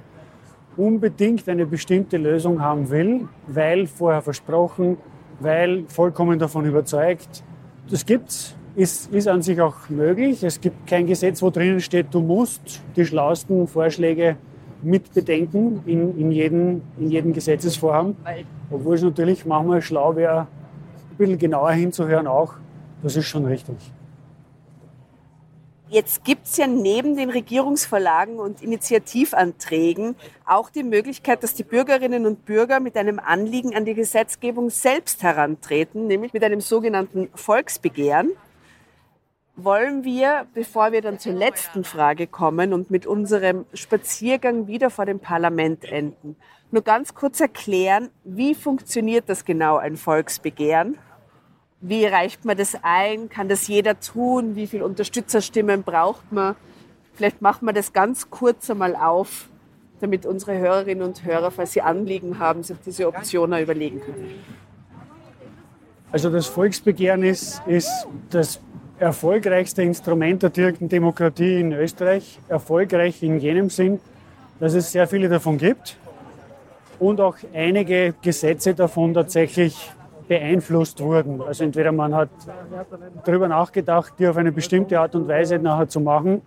unbedingt 0.78 1.47
eine 1.49 1.65
bestimmte 1.65 2.17
Lösung 2.17 2.62
haben 2.62 2.89
will, 2.89 3.28
weil 3.47 3.88
vorher 3.88 4.21
versprochen, 4.21 4.97
weil 5.39 5.84
vollkommen 5.88 6.39
davon 6.39 6.65
überzeugt. 6.65 7.43
Das 7.89 8.06
gibt's, 8.06 8.56
ist, 8.76 9.13
ist 9.13 9.28
an 9.28 9.41
sich 9.41 9.60
auch 9.62 9.89
möglich. 9.89 10.43
Es 10.43 10.60
gibt 10.60 10.88
kein 10.88 11.06
Gesetz, 11.06 11.41
wo 11.41 11.49
drinnen 11.49 11.80
steht, 11.80 12.08
du 12.12 12.21
musst 12.21 12.82
die 12.95 13.06
schlauesten 13.06 13.67
Vorschläge 13.67 14.38
mit 14.82 15.13
bedenken 15.13 15.82
in, 15.86 16.17
in, 16.17 16.32
jedem, 16.32 16.82
in 16.97 17.10
jedem 17.10 17.34
Gesetzesvorhaben. 17.34 18.15
Obwohl 18.71 18.95
es 18.95 19.04
natürlich 19.04 19.45
manchmal 19.45 19.82
schlau 19.82 20.15
wäre, 20.15 20.47
ein 21.13 21.17
bisschen 21.17 21.38
genauer 21.38 21.71
hinzuhören 21.71 22.28
auch. 22.28 22.54
Das 23.02 23.15
ist 23.15 23.26
schon 23.26 23.45
richtig. 23.45 23.78
Jetzt 25.89 26.23
gibt 26.23 26.47
es 26.47 26.58
ja 26.58 26.65
neben 26.65 27.15
den 27.15 27.30
Regierungsverlagen 27.30 28.39
und 28.39 28.63
Initiativanträgen 28.63 30.15
auch 30.43 30.71
die 30.71 30.82
Möglichkeit, 30.82 31.43
dass 31.43 31.54
die 31.54 31.63
Bürgerinnen 31.63 32.26
und 32.26 32.45
Bürger 32.45 32.80
mit 32.80 32.97
einem 32.97 33.19
Anliegen 33.19 33.76
an 33.76 33.86
die 33.86 33.93
Gesetzgebung 33.93 34.71
selbst 34.71 35.21
herantreten, 35.21 36.08
nämlich 36.08 36.34
mit 36.34 36.43
einem 36.43 36.62
sogenannten 36.62 37.30
Volksbegehren. 37.36 38.32
wollen 39.56 40.04
wir, 40.04 40.47
bevor 40.56 40.93
wir 40.93 41.04
dann 41.04 41.19
zur 41.19 41.34
letzten 41.34 41.84
Frage 41.84 42.26
kommen 42.26 42.73
und 42.73 42.89
mit 42.89 43.06
unserem 43.06 43.65
Spaziergang 43.76 44.65
wieder 44.65 44.89
vor 44.89 45.06
dem 45.06 45.19
Parlament 45.19 45.86
enden, 45.86 46.38
nur 46.73 46.81
ganz 46.81 47.13
kurz 47.13 47.39
erklären, 47.39 48.09
wie 48.23 48.55
funktioniert 48.55 49.29
das 49.29 49.45
genau, 49.45 49.77
ein 49.77 49.95
Volksbegehren? 49.95 50.97
Wie 51.81 52.05
reicht 52.05 52.45
man 52.45 52.57
das 52.57 52.75
ein? 52.81 53.29
Kann 53.29 53.47
das 53.47 53.67
jeder 53.67 53.99
tun? 53.99 54.55
Wie 54.55 54.67
viele 54.67 54.86
Unterstützerstimmen 54.86 55.83
braucht 55.83 56.31
man? 56.31 56.55
Vielleicht 57.13 57.41
machen 57.41 57.65
wir 57.65 57.73
das 57.73 57.93
ganz 57.93 58.29
kurz 58.31 58.71
einmal 58.71 58.95
auf, 58.95 59.49
damit 60.01 60.25
unsere 60.25 60.57
Hörerinnen 60.57 61.03
und 61.03 61.23
Hörer, 61.23 61.51
falls 61.51 61.73
sie 61.73 61.81
Anliegen 61.81 62.39
haben, 62.39 62.63
sich 62.63 62.77
diese 62.83 63.07
Optionen 63.07 63.62
überlegen 63.62 64.01
können. 64.01 64.31
Also 66.12 66.31
das 66.31 66.47
Volksbegehren 66.47 67.23
ist, 67.23 67.62
ist 67.67 68.07
das 68.31 68.59
erfolgreichste 68.97 69.83
Instrument 69.83 70.41
der 70.41 70.49
direkten 70.49 70.89
Demokratie 70.89 71.59
in 71.59 71.71
Österreich. 71.71 72.39
Erfolgreich 72.47 73.21
in 73.21 73.39
jenem 73.39 73.69
Sinn, 73.69 73.99
dass 74.59 74.73
es 74.73 74.91
sehr 74.91 75.07
viele 75.07 75.29
davon 75.29 75.57
gibt 75.57 75.97
und 77.04 77.20
auch 77.20 77.36
einige 77.54 78.13
Gesetze 78.22 78.74
davon 78.74 79.13
tatsächlich 79.13 79.92
beeinflusst 80.30 81.02
wurden. 81.02 81.42
Also 81.42 81.66
entweder 81.66 81.92
man 81.92 82.16
hat 82.16 82.30
darüber 83.26 83.50
nachgedacht, 83.50 84.13
die 84.18 84.28
auf 84.28 84.38
eine 84.38 84.54
bestimmte 84.54 84.98
Art 85.00 85.13
und 85.13 85.28
Weise 85.28 85.60
nachher 85.60 85.89
zu 85.89 86.00
machen 86.00 86.42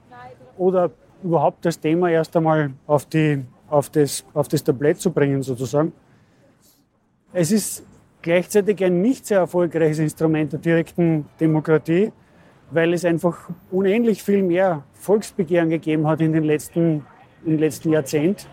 oder 0.56 0.90
überhaupt 1.22 1.64
das 1.66 1.78
Thema 1.78 2.08
erst 2.08 2.34
einmal 2.36 2.70
auf, 2.86 3.04
die, 3.04 3.44
auf, 3.68 3.90
das, 3.90 4.24
auf 4.32 4.48
das 4.48 4.64
Tablett 4.64 4.98
zu 4.98 5.10
bringen 5.10 5.42
sozusagen. 5.42 5.92
Es 7.34 7.52
ist 7.52 7.84
gleichzeitig 8.22 8.82
ein 8.82 9.02
nicht 9.02 9.26
sehr 9.26 9.40
erfolgreiches 9.40 9.98
Instrument 9.98 10.54
der 10.54 10.60
direkten 10.60 11.26
Demokratie, 11.38 12.12
weil 12.70 12.94
es 12.94 13.04
einfach 13.04 13.50
unendlich 13.70 14.22
viel 14.22 14.42
mehr 14.42 14.84
Volksbegehren 14.94 15.68
gegeben 15.68 16.06
hat 16.06 16.22
in 16.22 16.32
den 16.32 16.44
letzten, 16.44 17.04
im 17.44 17.58
letzten 17.58 17.92
Jahrzehnt, 17.92 18.48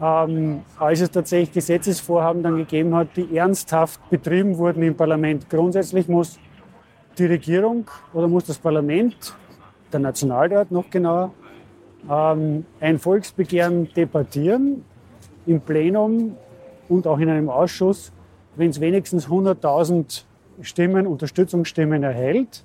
ähm, 0.00 0.62
als 0.78 1.00
es 1.00 1.10
tatsächlich 1.10 1.52
Gesetzesvorhaben 1.52 2.42
dann 2.42 2.56
gegeben 2.56 2.94
hat, 2.94 3.08
die 3.16 3.36
ernsthaft 3.36 4.00
betrieben 4.10 4.56
wurden 4.58 4.82
im 4.82 4.96
Parlament. 4.96 5.48
Grundsätzlich 5.50 6.08
muss 6.08 6.38
die 7.18 7.26
Regierung 7.26 7.90
oder 8.12 8.28
muss 8.28 8.44
das 8.44 8.58
Parlament, 8.58 9.34
der 9.92 10.00
Nationalrat 10.00 10.70
noch 10.70 10.88
genauer, 10.90 11.32
ähm, 12.08 12.64
ein 12.80 12.98
Volksbegehren 12.98 13.92
debattieren 13.94 14.84
im 15.46 15.60
Plenum 15.60 16.36
und 16.88 17.06
auch 17.06 17.18
in 17.18 17.28
einem 17.28 17.48
Ausschuss, 17.48 18.12
wenn 18.56 18.70
es 18.70 18.80
wenigstens 18.80 19.28
100.000 19.28 20.24
Stimmen, 20.62 21.06
Unterstützungsstimmen 21.06 22.02
erhält. 22.02 22.64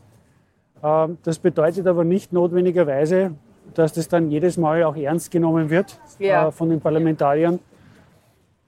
Ähm, 0.84 1.18
das 1.24 1.40
bedeutet 1.40 1.88
aber 1.88 2.04
nicht 2.04 2.34
notwendigerweise, 2.34 3.32
dass 3.74 3.94
das 3.94 4.08
dann 4.08 4.30
jedes 4.30 4.58
Mal 4.58 4.84
auch 4.84 4.96
ernst 4.96 5.32
genommen 5.32 5.70
wird 5.70 6.00
ja. 6.20 6.48
Äh, 6.48 6.52
von 6.52 6.70
den 6.70 6.80
Parlamentariern. 6.80 7.60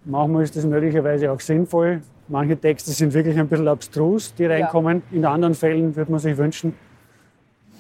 Manchmal 0.04 0.44
ist 0.44 0.56
das 0.56 0.66
möglicherweise 0.66 1.32
auch 1.32 1.40
sinnvoll. 1.40 2.02
Manche 2.28 2.58
Texte 2.58 2.92
sind 2.92 3.14
wirklich 3.14 3.38
ein 3.38 3.48
bisschen 3.48 3.68
abstrus, 3.68 4.34
die 4.34 4.46
reinkommen. 4.46 5.04
Ja. 5.12 5.18
In 5.18 5.26
anderen 5.26 5.54
Fällen 5.54 5.96
würde 5.96 6.12
man 6.12 6.20
sich 6.20 6.38
wünschen, 6.38 6.74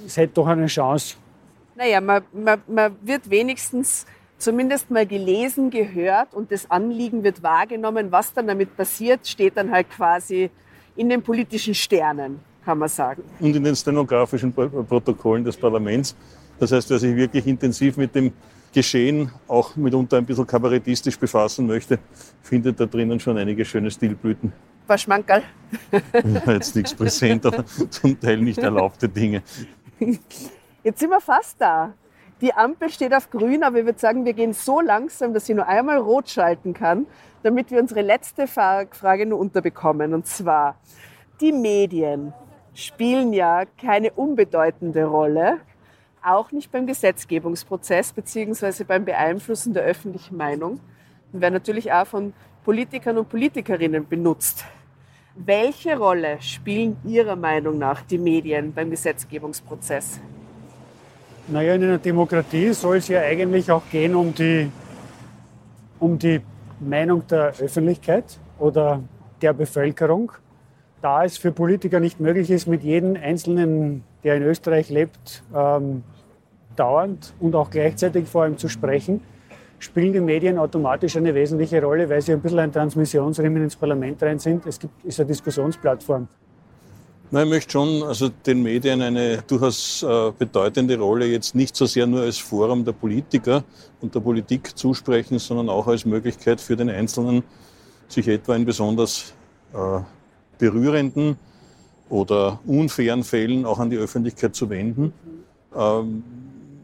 es 0.05 0.17
hätte 0.17 0.33
doch 0.35 0.47
eine 0.47 0.67
Chance. 0.67 1.15
Naja, 1.75 1.99
man, 1.99 2.23
man, 2.31 2.61
man 2.67 2.95
wird 3.01 3.29
wenigstens 3.29 4.05
zumindest 4.37 4.91
mal 4.91 5.05
gelesen, 5.05 5.69
gehört 5.69 6.33
und 6.33 6.51
das 6.51 6.69
Anliegen 6.69 7.23
wird 7.23 7.41
wahrgenommen. 7.41 8.11
Was 8.11 8.33
dann 8.33 8.47
damit 8.47 8.75
passiert, 8.77 9.25
steht 9.27 9.57
dann 9.57 9.71
halt 9.71 9.89
quasi 9.89 10.51
in 10.95 11.09
den 11.09 11.21
politischen 11.21 11.73
Sternen 11.73 12.39
kann 12.65 12.79
man 12.79 12.89
sagen. 12.89 13.23
Und 13.39 13.55
in 13.55 13.63
den 13.63 13.75
stenografischen 13.75 14.51
Protokollen 14.51 15.45
des 15.45 15.55
Parlaments. 15.55 16.15
Das 16.59 16.71
heißt, 16.71 16.89
wer 16.89 16.99
sich 16.99 17.15
wirklich 17.15 17.45
intensiv 17.47 17.97
mit 17.97 18.15
dem 18.15 18.31
Geschehen 18.73 19.31
auch 19.47 19.75
mitunter 19.75 20.17
ein 20.17 20.25
bisschen 20.25 20.45
kabarettistisch 20.45 21.17
befassen 21.17 21.65
möchte, 21.65 21.99
findet 22.41 22.79
da 22.79 22.85
drinnen 22.85 23.19
schon 23.19 23.37
einige 23.37 23.63
schöne 23.63 23.89
Stilblüten. 23.89 24.51
Was 24.87 25.01
Schmankerl? 25.01 25.43
Jetzt 26.45 26.75
nichts 26.75 26.93
präsent, 26.93 27.45
aber 27.45 27.65
zum 27.65 28.19
Teil 28.19 28.37
nicht 28.37 28.59
erlaubte 28.59 29.09
Dinge. 29.09 29.43
Jetzt 30.83 30.99
sind 30.99 31.09
wir 31.09 31.21
fast 31.21 31.59
da. 31.59 31.93
Die 32.41 32.53
Ampel 32.53 32.89
steht 32.89 33.13
auf 33.13 33.29
grün, 33.29 33.63
aber 33.63 33.79
ich 33.79 33.85
würde 33.85 33.97
sagen, 33.97 34.25
wir 34.25 34.33
gehen 34.33 34.53
so 34.53 34.81
langsam, 34.81 35.33
dass 35.33 35.45
sie 35.45 35.53
nur 35.53 35.67
einmal 35.67 35.97
rot 35.97 36.29
schalten 36.29 36.73
kann, 36.73 37.07
damit 37.43 37.71
wir 37.71 37.79
unsere 37.79 38.01
letzte 38.01 38.45
Frage 38.45 39.25
nur 39.25 39.39
unterbekommen. 39.39 40.13
Und 40.13 40.27
zwar, 40.27 40.75
die 41.39 41.53
Medien 41.53 42.33
spielen 42.73 43.31
ja 43.31 43.63
keine 43.81 44.11
unbedeutende 44.11 45.05
Rolle, 45.05 45.59
auch 46.25 46.51
nicht 46.51 46.71
beim 46.71 46.87
Gesetzgebungsprozess 46.87 48.13
bzw. 48.13 48.83
beim 48.83 49.05
Beeinflussen 49.05 49.73
der 49.73 49.83
öffentlichen 49.83 50.37
Meinung 50.37 50.79
und 51.31 51.41
werden 51.41 51.53
natürlich 51.53 51.91
auch 51.91 52.07
von 52.07 52.33
Politikern 52.63 53.17
und 53.17 53.29
Politikerinnen 53.29 54.07
benutzt. 54.07 54.65
Welche 55.35 55.97
Rolle 55.97 56.37
spielen 56.41 56.97
Ihrer 57.05 57.35
Meinung 57.35 57.77
nach 57.77 58.01
die 58.01 58.17
Medien 58.17 58.73
beim 58.73 58.89
Gesetzgebungsprozess? 58.89 60.19
Naja, 61.47 61.75
in 61.75 61.83
einer 61.83 61.97
Demokratie 61.97 62.73
soll 62.73 62.97
es 62.97 63.07
ja 63.07 63.21
eigentlich 63.21 63.69
auch 63.69 63.83
gehen 63.91 64.15
um 64.15 64.33
die, 64.33 64.71
um 65.99 66.17
die 66.17 66.41
Meinung 66.79 67.27
der 67.27 67.53
Öffentlichkeit 67.59 68.39
oder 68.57 69.03
der 69.41 69.53
Bevölkerung 69.53 70.31
da 71.05 71.23
es 71.23 71.37
für 71.37 71.51
Politiker 71.51 71.99
nicht 71.99 72.19
möglich 72.19 72.49
ist, 72.49 72.65
mit 72.65 72.81
jedem 72.81 73.15
Einzelnen, 73.15 74.03
der 74.23 74.37
in 74.37 74.41
Österreich 74.41 74.89
lebt, 74.89 75.43
ähm, 75.55 76.03
dauernd 76.75 77.33
und 77.39 77.55
auch 77.55 77.69
gleichzeitig 77.69 78.27
vor 78.27 78.43
allem 78.43 78.57
zu 78.57 78.67
sprechen, 78.67 79.21
spielen 79.79 80.13
die 80.13 80.21
Medien 80.21 80.57
automatisch 80.57 81.17
eine 81.17 81.33
wesentliche 81.33 81.81
Rolle, 81.81 82.09
weil 82.09 82.21
sie 82.21 82.33
ein 82.33 82.41
bisschen 82.41 82.59
ein 82.59 82.71
Transmissionsriemen 82.71 83.63
ins 83.63 83.75
Parlament 83.75 84.21
rein 84.23 84.39
sind. 84.39 84.65
Es 84.65 84.79
gibt, 84.79 85.05
ist 85.05 85.19
eine 85.19 85.27
Diskussionsplattform. 85.27 86.27
Na, 87.31 87.43
ich 87.43 87.49
möchte 87.49 87.71
schon 87.71 88.03
also 88.03 88.29
den 88.29 88.61
Medien 88.61 89.01
eine 89.01 89.41
durchaus 89.41 90.03
äh, 90.03 90.31
bedeutende 90.37 90.97
Rolle 90.97 91.25
jetzt 91.25 91.55
nicht 91.55 91.75
so 91.75 91.85
sehr 91.85 92.05
nur 92.05 92.21
als 92.21 92.37
Forum 92.37 92.85
der 92.85 92.91
Politiker 92.91 93.63
und 93.99 94.13
der 94.13 94.19
Politik 94.19 94.77
zusprechen, 94.77 95.39
sondern 95.39 95.69
auch 95.69 95.87
als 95.87 96.05
Möglichkeit 96.05 96.61
für 96.61 96.75
den 96.75 96.89
Einzelnen, 96.89 97.43
sich 98.07 98.27
etwa 98.27 98.55
in 98.55 98.63
besonders 98.63 99.33
äh, 99.73 99.99
berührenden 100.59 101.37
oder 102.09 102.59
unfairen 102.65 103.23
Fällen 103.23 103.65
auch 103.65 103.79
an 103.79 103.89
die 103.89 103.97
Öffentlichkeit 103.97 104.55
zu 104.55 104.69
wenden. 104.69 105.11
Ähm, 105.75 106.23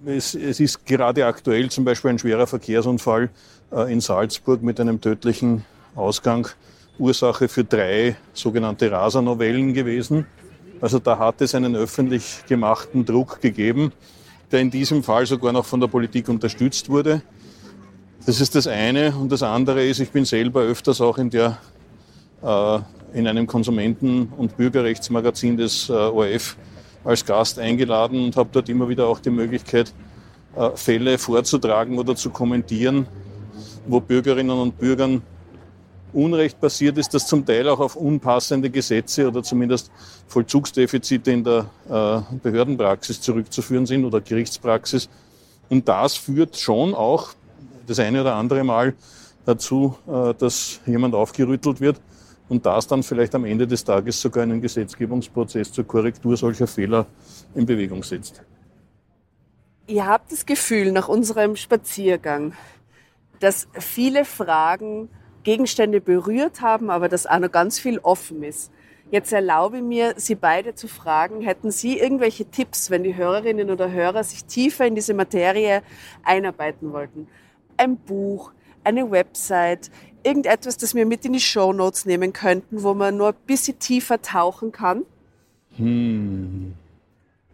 es, 0.05 0.35
es, 0.35 0.59
ist 0.59 0.85
gerade 0.85 1.25
aktuell 1.25 1.69
zum 1.69 1.85
Beispiel 1.85 2.11
ein 2.11 2.19
schwerer 2.19 2.47
Verkehrsunfall 2.47 3.29
äh, 3.71 3.91
in 3.91 4.01
Salzburg 4.01 4.61
mit 4.61 4.79
einem 4.79 5.01
tödlichen 5.01 5.65
Ausgang 5.95 6.47
Ursache 6.97 7.47
für 7.47 7.63
drei 7.63 8.15
sogenannte 8.33 8.91
Rasa-Novellen 8.91 9.73
gewesen. 9.73 10.25
Also 10.79 10.99
da 10.99 11.17
hat 11.17 11.41
es 11.41 11.55
einen 11.55 11.75
öffentlich 11.75 12.43
gemachten 12.47 13.05
Druck 13.05 13.41
gegeben, 13.41 13.91
der 14.51 14.61
in 14.61 14.71
diesem 14.71 15.03
Fall 15.03 15.25
sogar 15.25 15.53
noch 15.53 15.65
von 15.65 15.79
der 15.79 15.87
Politik 15.87 16.29
unterstützt 16.29 16.89
wurde. 16.89 17.21
Das 18.25 18.39
ist 18.39 18.55
das 18.55 18.67
eine. 18.67 19.15
Und 19.15 19.31
das 19.31 19.43
andere 19.43 19.85
ist, 19.85 19.99
ich 19.99 20.11
bin 20.11 20.25
selber 20.25 20.61
öfters 20.61 21.01
auch 21.01 21.17
in 21.17 21.29
der 21.29 21.57
äh, 22.41 22.79
in 23.13 23.27
einem 23.27 23.45
Konsumenten- 23.45 24.31
und 24.37 24.57
Bürgerrechtsmagazin 24.57 25.57
des 25.57 25.89
äh, 25.89 25.93
ORF 25.93 26.55
als 27.03 27.25
Gast 27.25 27.59
eingeladen 27.59 28.25
und 28.25 28.35
habe 28.35 28.49
dort 28.51 28.69
immer 28.69 28.87
wieder 28.87 29.07
auch 29.07 29.19
die 29.19 29.29
Möglichkeit, 29.29 29.93
äh, 30.55 30.69
Fälle 30.75 31.17
vorzutragen 31.17 31.97
oder 31.97 32.15
zu 32.15 32.29
kommentieren, 32.29 33.07
wo 33.87 33.99
Bürgerinnen 33.99 34.57
und 34.57 34.77
Bürgern 34.77 35.21
Unrecht 36.13 36.59
passiert 36.59 36.97
ist, 36.97 37.13
das 37.13 37.25
zum 37.25 37.45
Teil 37.45 37.69
auch 37.69 37.79
auf 37.79 37.95
unpassende 37.95 38.69
Gesetze 38.69 39.29
oder 39.29 39.43
zumindest 39.43 39.89
Vollzugsdefizite 40.27 41.31
in 41.31 41.43
der 41.43 41.67
äh, 41.89 42.35
Behördenpraxis 42.43 43.21
zurückzuführen 43.21 43.85
sind 43.85 44.03
oder 44.03 44.19
Gerichtspraxis. 44.19 45.09
Und 45.69 45.87
das 45.87 46.15
führt 46.15 46.57
schon 46.57 46.93
auch 46.93 47.29
das 47.87 47.99
eine 47.99 48.21
oder 48.21 48.35
andere 48.35 48.65
Mal 48.65 48.93
dazu, 49.45 49.95
dass 50.37 50.79
jemand 50.85 51.15
aufgerüttelt 51.15 51.81
wird 51.81 51.99
und 52.51 52.65
das 52.65 52.85
dann 52.85 53.01
vielleicht 53.01 53.33
am 53.33 53.45
Ende 53.45 53.65
des 53.65 53.85
Tages 53.85 54.19
sogar 54.19 54.43
einen 54.43 54.59
Gesetzgebungsprozess 54.59 55.71
zur 55.71 55.87
Korrektur 55.87 56.35
solcher 56.35 56.67
Fehler 56.67 57.05
in 57.55 57.65
Bewegung 57.65 58.03
setzt. 58.03 58.43
Ihr 59.87 60.05
habt 60.05 60.33
das 60.33 60.45
Gefühl 60.45 60.91
nach 60.91 61.07
unserem 61.07 61.55
Spaziergang, 61.55 62.51
dass 63.39 63.69
viele 63.79 64.25
Fragen 64.25 65.07
Gegenstände 65.43 66.01
berührt 66.01 66.59
haben, 66.59 66.89
aber 66.89 67.07
dass 67.07 67.25
auch 67.25 67.39
noch 67.39 67.51
ganz 67.51 67.79
viel 67.79 67.99
offen 67.99 68.43
ist. 68.43 68.69
Jetzt 69.11 69.31
erlaube 69.31 69.81
mir, 69.81 70.15
Sie 70.17 70.35
beide 70.35 70.75
zu 70.75 70.89
fragen, 70.89 71.39
hätten 71.39 71.71
Sie 71.71 71.99
irgendwelche 71.99 72.43
Tipps, 72.43 72.89
wenn 72.89 73.03
die 73.03 73.15
Hörerinnen 73.15 73.71
oder 73.71 73.91
Hörer 73.91 74.25
sich 74.25 74.43
tiefer 74.43 74.85
in 74.85 74.95
diese 74.95 75.13
Materie 75.13 75.83
einarbeiten 76.23 76.91
wollten? 76.91 77.29
Ein 77.77 77.95
Buch, 77.95 78.51
eine 78.83 79.09
Website, 79.09 79.89
irgendetwas, 80.23 80.77
das 80.77 80.95
wir 80.95 81.05
mit 81.05 81.25
in 81.25 81.33
die 81.33 81.39
Show 81.39 81.73
Notes 81.73 82.05
nehmen 82.05 82.33
könnten, 82.33 82.83
wo 82.83 82.93
man 82.93 83.17
nur 83.17 83.29
ein 83.29 83.35
bisschen 83.45 83.79
tiefer 83.79 84.21
tauchen 84.21 84.71
kann? 84.71 85.05
Hm. 85.77 86.73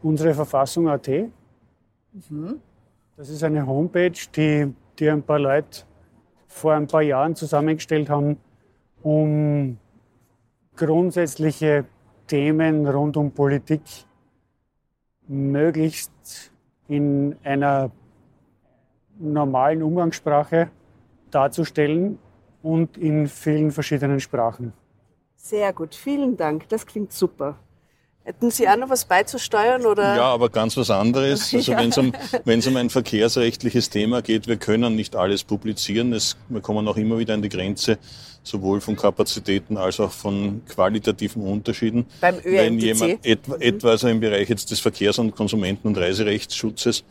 unsere 0.01 0.33
Verfassung.at. 0.33 1.07
Mhm. 1.07 2.59
Das 3.15 3.29
ist 3.29 3.43
eine 3.43 3.65
Homepage, 3.65 4.11
die, 4.35 4.73
die 4.97 5.09
ein 5.09 5.23
paar 5.23 5.39
Leute 5.39 5.83
vor 6.47 6.73
ein 6.73 6.87
paar 6.87 7.03
Jahren 7.03 7.35
zusammengestellt 7.35 8.09
haben, 8.09 8.37
um 9.03 9.77
grundsätzliche 10.75 11.85
Themen 12.27 12.87
rund 12.87 13.17
um 13.17 13.31
Politik 13.31 13.81
möglichst 15.27 16.51
in 16.87 17.35
einer 17.43 17.91
normalen 19.19 19.83
Umgangssprache 19.83 20.69
darzustellen 21.31 22.17
und 22.67 22.97
in 22.97 23.27
vielen 23.27 23.71
verschiedenen 23.71 24.19
Sprachen. 24.19 24.73
Sehr 25.35 25.71
gut, 25.71 25.95
vielen 25.95 26.35
Dank. 26.35 26.67
Das 26.69 26.85
klingt 26.85 27.13
super. 27.13 27.57
Hätten 28.23 28.51
Sie 28.51 28.67
auch 28.67 28.75
noch 28.75 28.89
was 28.89 29.05
beizusteuern? 29.05 29.85
Oder? 29.85 30.17
Ja, 30.17 30.33
aber 30.33 30.49
ganz 30.49 30.75
was 30.75 30.91
anderes. 30.91 31.53
Also 31.57 31.71
ja. 31.71 31.77
wenn 31.77 31.89
es 31.89 31.97
um, 31.97 32.11
wenn's 32.43 32.67
um 32.67 32.75
ein 32.75 32.89
verkehrsrechtliches 32.89 33.89
Thema 33.89 34.21
geht, 34.21 34.47
wir 34.47 34.57
können 34.57 34.97
nicht 34.97 35.15
alles 35.15 35.45
publizieren. 35.45 36.11
Es, 36.11 36.35
wir 36.49 36.59
kommen 36.59 36.85
auch 36.89 36.97
immer 36.97 37.17
wieder 37.17 37.35
an 37.35 37.41
die 37.41 37.47
Grenze, 37.47 37.97
sowohl 38.43 38.81
von 38.81 38.97
Kapazitäten 38.97 39.77
als 39.77 40.01
auch 40.01 40.11
von 40.11 40.61
qualitativen 40.67 41.43
Unterschieden. 41.43 42.05
Beim 42.19 42.35
ÖMTC? 42.35 42.43
Wenn 42.45 42.79
jemand 42.79 43.25
etwa, 43.25 43.55
mhm. 43.55 43.61
etwa 43.61 43.89
also 43.91 44.07
im 44.09 44.19
Bereich 44.19 44.49
jetzt 44.49 44.71
des 44.71 44.81
Verkehrs- 44.81 45.19
und 45.19 45.33
Konsumenten- 45.33 45.87
und 45.87 45.97
Reiserechtsschutzes 45.97 47.05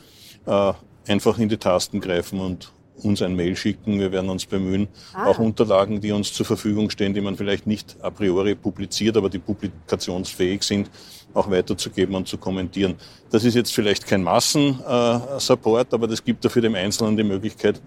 äh, 0.45 0.73
einfach 1.09 1.39
in 1.39 1.49
die 1.49 1.57
Tasten 1.57 2.03
greifen 2.03 2.41
und 2.41 2.73
uns 3.03 3.23
ein 3.23 3.37
Mail 3.37 3.57
schicken. 3.57 3.99
Wir 3.99 4.13
werden 4.13 4.31
uns 4.31 4.47
bemühen, 4.47 4.89
ah. 5.15 5.27
auch 5.27 5.39
Unterlagen, 5.39 6.01
die 6.01 6.13
uns 6.13 6.33
zur 6.33 6.47
Verfügung 6.47 6.91
stehen, 6.91 7.15
die 7.15 7.21
man 7.21 7.37
vielleicht 7.37 7.67
nicht 7.67 7.97
a 8.01 8.11
priori 8.11 8.55
publiziert, 8.55 9.17
aber 9.17 9.29
die 9.29 9.39
publikationsfähig 9.39 10.63
sind, 10.63 10.91
auch 11.35 11.51
weiterzugeben 11.51 12.15
und 12.15 12.29
zu 12.29 12.39
kommentieren. 12.39 12.95
Das 13.31 13.45
ist 13.45 13.55
jetzt 13.55 13.75
vielleicht 13.75 14.07
kein 14.07 14.23
Massensupport, 14.23 15.93
aber 15.93 16.07
das 16.07 16.25
gibt 16.25 16.45
dafür 16.45 16.63
dem 16.63 16.75
Einzelnen 16.75 17.17
die 17.17 17.25
Möglichkeit, 17.25 17.81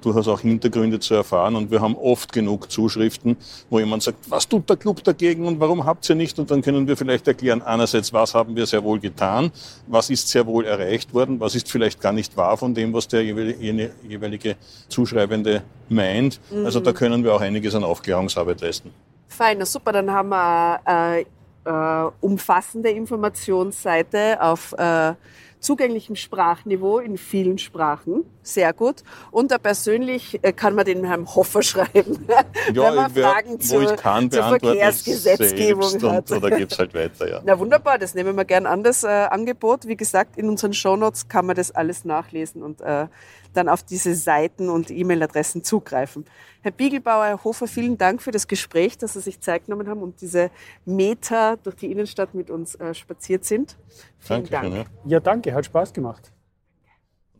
durchaus 0.00 0.28
auch 0.28 0.40
Hintergründe 0.40 1.00
zu 1.00 1.14
erfahren. 1.14 1.56
Und 1.56 1.70
wir 1.70 1.80
haben 1.80 1.96
oft 1.96 2.32
genug 2.32 2.70
Zuschriften, 2.70 3.36
wo 3.70 3.78
jemand 3.78 4.02
sagt, 4.02 4.30
was 4.30 4.48
tut 4.48 4.68
der 4.68 4.76
Club 4.76 5.02
dagegen 5.04 5.46
und 5.46 5.60
warum 5.60 5.84
habt 5.84 6.08
ihr 6.08 6.14
nicht? 6.16 6.38
Und 6.38 6.50
dann 6.50 6.62
können 6.62 6.86
wir 6.86 6.96
vielleicht 6.96 7.26
erklären, 7.28 7.62
einerseits, 7.62 8.12
was 8.12 8.34
haben 8.34 8.56
wir 8.56 8.66
sehr 8.66 8.82
wohl 8.84 9.00
getan, 9.00 9.50
was 9.86 10.10
ist 10.10 10.28
sehr 10.28 10.46
wohl 10.46 10.64
erreicht 10.64 11.12
worden, 11.14 11.40
was 11.40 11.54
ist 11.54 11.70
vielleicht 11.70 12.00
gar 12.00 12.12
nicht 12.12 12.36
wahr 12.36 12.56
von 12.56 12.74
dem, 12.74 12.92
was 12.92 13.08
der 13.08 13.22
jeweilige 13.22 14.56
Zuschreibende 14.88 15.62
meint. 15.88 16.40
Mhm. 16.50 16.64
Also 16.64 16.80
da 16.80 16.92
können 16.92 17.24
wir 17.24 17.34
auch 17.34 17.40
einiges 17.40 17.74
an 17.74 17.84
Aufklärungsarbeit 17.84 18.60
leisten. 18.60 18.90
Fein, 19.28 19.64
super. 19.64 19.92
Dann 19.92 20.10
haben 20.10 20.30
wir 20.30 20.80
äh, 20.86 21.24
äh, 21.68 22.10
umfassende 22.20 22.90
Informationsseite 22.90 24.40
auf 24.40 24.72
äh, 24.78 25.14
zugänglichem 25.60 26.16
Sprachniveau 26.16 26.98
in 26.98 27.18
vielen 27.18 27.58
Sprachen. 27.58 28.24
Sehr 28.42 28.72
gut. 28.72 29.02
Und 29.30 29.50
da 29.50 29.58
persönlich 29.58 30.38
äh, 30.42 30.52
kann 30.52 30.74
man 30.74 30.84
den 30.84 31.04
Herrn 31.04 31.26
Hoffer 31.26 31.62
schreiben, 31.62 32.26
ja, 32.72 32.88
wenn 32.88 32.94
man 32.94 33.10
Fragen 33.10 33.52
wo 33.52 33.58
zur, 33.58 33.82
ich 33.82 33.96
kann, 33.96 34.30
zur 34.30 34.44
Verkehrsgesetzgebung 34.44 36.02
hat. 36.02 36.30
oder 36.30 36.50
gibt 36.50 36.72
es 36.72 36.78
halt 36.78 36.94
weiter, 36.94 37.28
ja. 37.28 37.40
Na 37.44 37.58
wunderbar, 37.58 37.98
das 37.98 38.14
nehmen 38.14 38.36
wir 38.36 38.44
gern 38.44 38.66
an, 38.66 38.82
das 38.82 39.04
äh, 39.04 39.08
Angebot. 39.08 39.86
Wie 39.86 39.96
gesagt, 39.96 40.36
in 40.38 40.48
unseren 40.48 40.72
Shownotes 40.72 41.28
kann 41.28 41.46
man 41.46 41.56
das 41.56 41.70
alles 41.70 42.04
nachlesen 42.04 42.62
und 42.62 42.80
äh, 42.80 43.06
dann 43.52 43.68
auf 43.68 43.82
diese 43.82 44.14
Seiten 44.14 44.68
und 44.68 44.90
E-Mail-Adressen 44.90 45.64
zugreifen. 45.64 46.24
Herr 46.60 46.72
Biegelbauer, 46.72 47.24
Herr 47.26 47.44
Hofer, 47.44 47.66
vielen 47.66 47.98
Dank 47.98 48.20
für 48.20 48.30
das 48.30 48.48
Gespräch, 48.48 48.98
dass 48.98 49.14
Sie 49.14 49.20
sich 49.20 49.40
Zeit 49.40 49.66
genommen 49.66 49.88
haben 49.88 50.02
und 50.02 50.20
diese 50.20 50.50
Meter 50.84 51.56
durch 51.62 51.76
die 51.76 51.90
Innenstadt 51.90 52.34
mit 52.34 52.50
uns 52.50 52.74
äh, 52.76 52.94
spaziert 52.94 53.44
sind. 53.44 53.76
Vielen 54.18 54.44
danke 54.44 54.50
Dank. 54.50 54.74
Ja. 54.74 54.84
ja, 55.06 55.20
danke, 55.20 55.47
hat 55.54 55.66
Spaß 55.66 55.92
gemacht. 55.92 56.32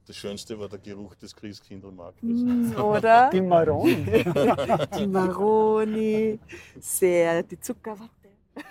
Das 0.07 0.17
Schönste 0.17 0.59
war 0.59 0.71
der 0.71 0.79
Geruch 0.79 1.15
des 1.17 1.37
Christkindlmarktes. 1.37 2.41
Mm, 2.41 2.75
oder? 2.81 3.29
Die 3.31 3.43
Maroni. 3.43 4.25
die 4.99 5.07
Maroni, 5.07 6.39
sehr, 6.81 7.43
die 7.43 7.61
Zuckerwatte. 7.61 8.09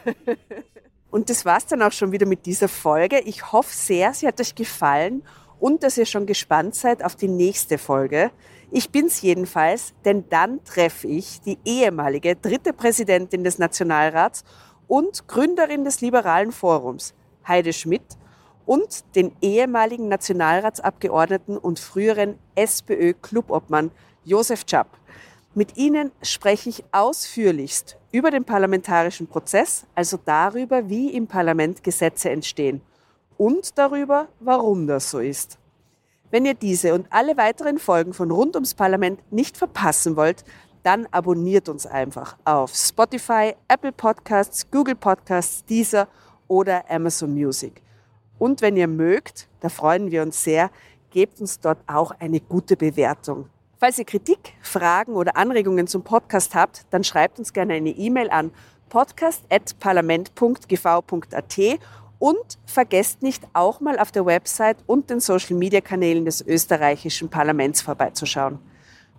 Und 1.12 1.30
das 1.30 1.46
war's 1.46 1.68
dann 1.68 1.82
auch 1.84 1.92
schon 1.92 2.12
wieder 2.12 2.26
mit 2.26 2.46
dieser 2.46 2.68
Folge. 2.68 3.20
Ich 3.20 3.52
hoffe 3.52 3.74
sehr, 3.74 4.14
sie 4.14 4.28
hat 4.28 4.42
euch 4.42 4.56
gefallen 4.56 5.24
und 5.60 5.84
dass 5.84 5.98
ihr 5.98 6.06
schon 6.06 6.26
gespannt 6.26 6.76
seid 6.76 7.04
auf 7.04 7.16
die 7.16 7.28
nächste 7.28 7.78
Folge. 7.78 8.32
Ich 8.72 8.90
bin's 8.90 9.22
jedenfalls, 9.22 9.94
denn 10.04 10.26
dann 10.30 10.64
treffe 10.66 11.08
ich 11.08 11.40
die 11.42 11.58
ehemalige 11.64 12.36
dritte 12.36 12.74
Präsidentin 12.74 13.44
des 13.44 13.58
Nationalrats 13.58 14.44
und 14.88 15.28
Gründerin 15.28 15.86
des 15.86 16.02
Liberalen 16.02 16.52
Forums, 16.52 17.14
Heide 17.48 17.72
Schmidt, 17.72 18.18
und 18.68 19.16
den 19.16 19.32
ehemaligen 19.42 20.10
Nationalratsabgeordneten 20.10 21.58
und 21.58 21.80
früheren 21.80 22.38
SPÖ-Clubobmann 22.56 23.92
Josef 24.26 24.66
Czap. 24.66 24.90
Mit 25.56 25.78
Ihnen 25.78 26.12
spreche 26.22 26.70
ich 26.70 26.84
ausführlichst 26.92 27.98
über 28.12 28.30
den 28.30 28.44
parlamentarischen 28.44 29.26
Prozess, 29.26 29.86
also 29.96 30.20
darüber, 30.24 30.88
wie 30.90 31.10
im 31.14 31.26
Parlament 31.28 31.84
Gesetze 31.84 32.30
entstehen 32.30 32.82
und 33.38 33.78
darüber, 33.78 34.28
warum 34.40 34.86
das 34.86 35.10
so 35.10 35.20
ist. 35.20 35.58
Wenn 36.30 36.46
ihr 36.46 36.54
diese 36.54 36.94
und 36.94 37.08
alle 37.10 37.38
weiteren 37.38 37.80
Folgen 37.80 38.14
von 38.14 38.32
Rund 38.32 38.56
ums 38.56 38.74
Parlament 38.74 39.22
nicht 39.32 39.56
verpassen 39.56 40.18
wollt, 40.18 40.44
dann 40.84 41.08
abonniert 41.12 41.70
uns 41.70 41.86
einfach 41.86 42.36
auf 42.44 42.76
Spotify, 42.76 43.56
Apple 43.70 43.94
Podcasts, 43.94 44.70
Google 44.70 44.96
Podcasts, 44.96 45.64
Deezer 45.64 46.08
oder 46.50 46.84
Amazon 46.90 47.34
Music. 47.34 47.82
Und 48.40 48.62
wenn 48.62 48.78
ihr 48.78 48.88
mögt, 48.88 49.48
da 49.60 49.70
freuen 49.70 50.12
wir 50.12 50.22
uns 50.22 50.44
sehr, 50.44 50.70
gebt 51.12 51.42
uns 51.42 51.60
dort 51.60 51.80
auch 51.88 52.12
eine 52.20 52.40
gute 52.40 52.78
Bewertung. 52.78 53.50
Falls 53.80 54.00
ihr 54.00 54.06
Kritik, 54.06 54.54
Fragen 54.62 55.14
oder 55.14 55.38
Anregungen 55.38 55.88
zum 55.88 56.04
Podcast 56.04 56.56
habt, 56.56 56.86
dann 56.90 57.04
schreibt 57.04 57.40
uns 57.40 57.54
gerne 57.54 57.74
eine 57.74 57.90
E-Mail 57.90 58.30
an 58.30 58.52
podcast.parlament.gv.at 58.90 61.80
und 62.20 62.58
vergesst 62.66 63.22
nicht 63.22 63.44
auch 63.54 63.80
mal 63.80 64.00
auf 64.00 64.12
der 64.12 64.26
Website 64.26 64.78
und 64.88 65.10
den 65.10 65.20
Social-Media-Kanälen 65.20 66.26
des 66.26 66.42
österreichischen 66.42 67.30
Parlaments 67.30 67.82
vorbeizuschauen. 67.82 68.60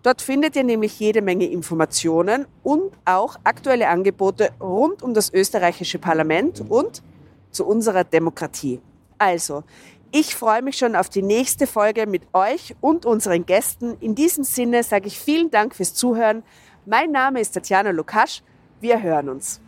Dort 0.03 0.23
findet 0.23 0.57
ihr 0.57 0.65
nämlich 0.65 0.99
jede 0.99 1.23
Menge 1.23 1.47
Informationen 1.47 2.47
und 2.63 2.93
auch 3.05 3.37
aktuelle 3.45 3.89
Angebote 3.89 4.51
rund 4.61 5.03
um 5.03 5.15
das 5.15 5.33
österreichische 5.33 5.99
Parlament 5.99 6.65
und 6.69 7.03
zu 7.51 7.67
unserer 7.67 8.05
Demokratie. 8.05 8.81
Also, 9.19 9.65
ich 10.11 10.35
freue 10.35 10.63
mich 10.63 10.79
schon 10.79 10.97
auf 10.97 11.09
die 11.11 11.23
nächste 11.23 11.67
Folge 11.67 12.07
mit 12.07 12.23
euch 12.33 12.75
und 12.81 13.05
unseren 13.05 13.45
Gästen. 13.45 13.97
In 14.01 14.15
diesem 14.15 14.45
Sinne 14.45 14.83
sage 14.83 15.09
ich 15.09 15.19
vielen 15.19 15.51
Dank 15.51 15.75
fürs 15.75 15.95
Zuhören. 15.95 16.43
Mein 16.87 17.11
Name 17.11 17.41
ist 17.41 17.53
Tatjana 17.53 17.91
Lukasch. 17.91 18.43
Wir 18.81 19.03
hören 19.03 19.29
uns. 19.29 19.61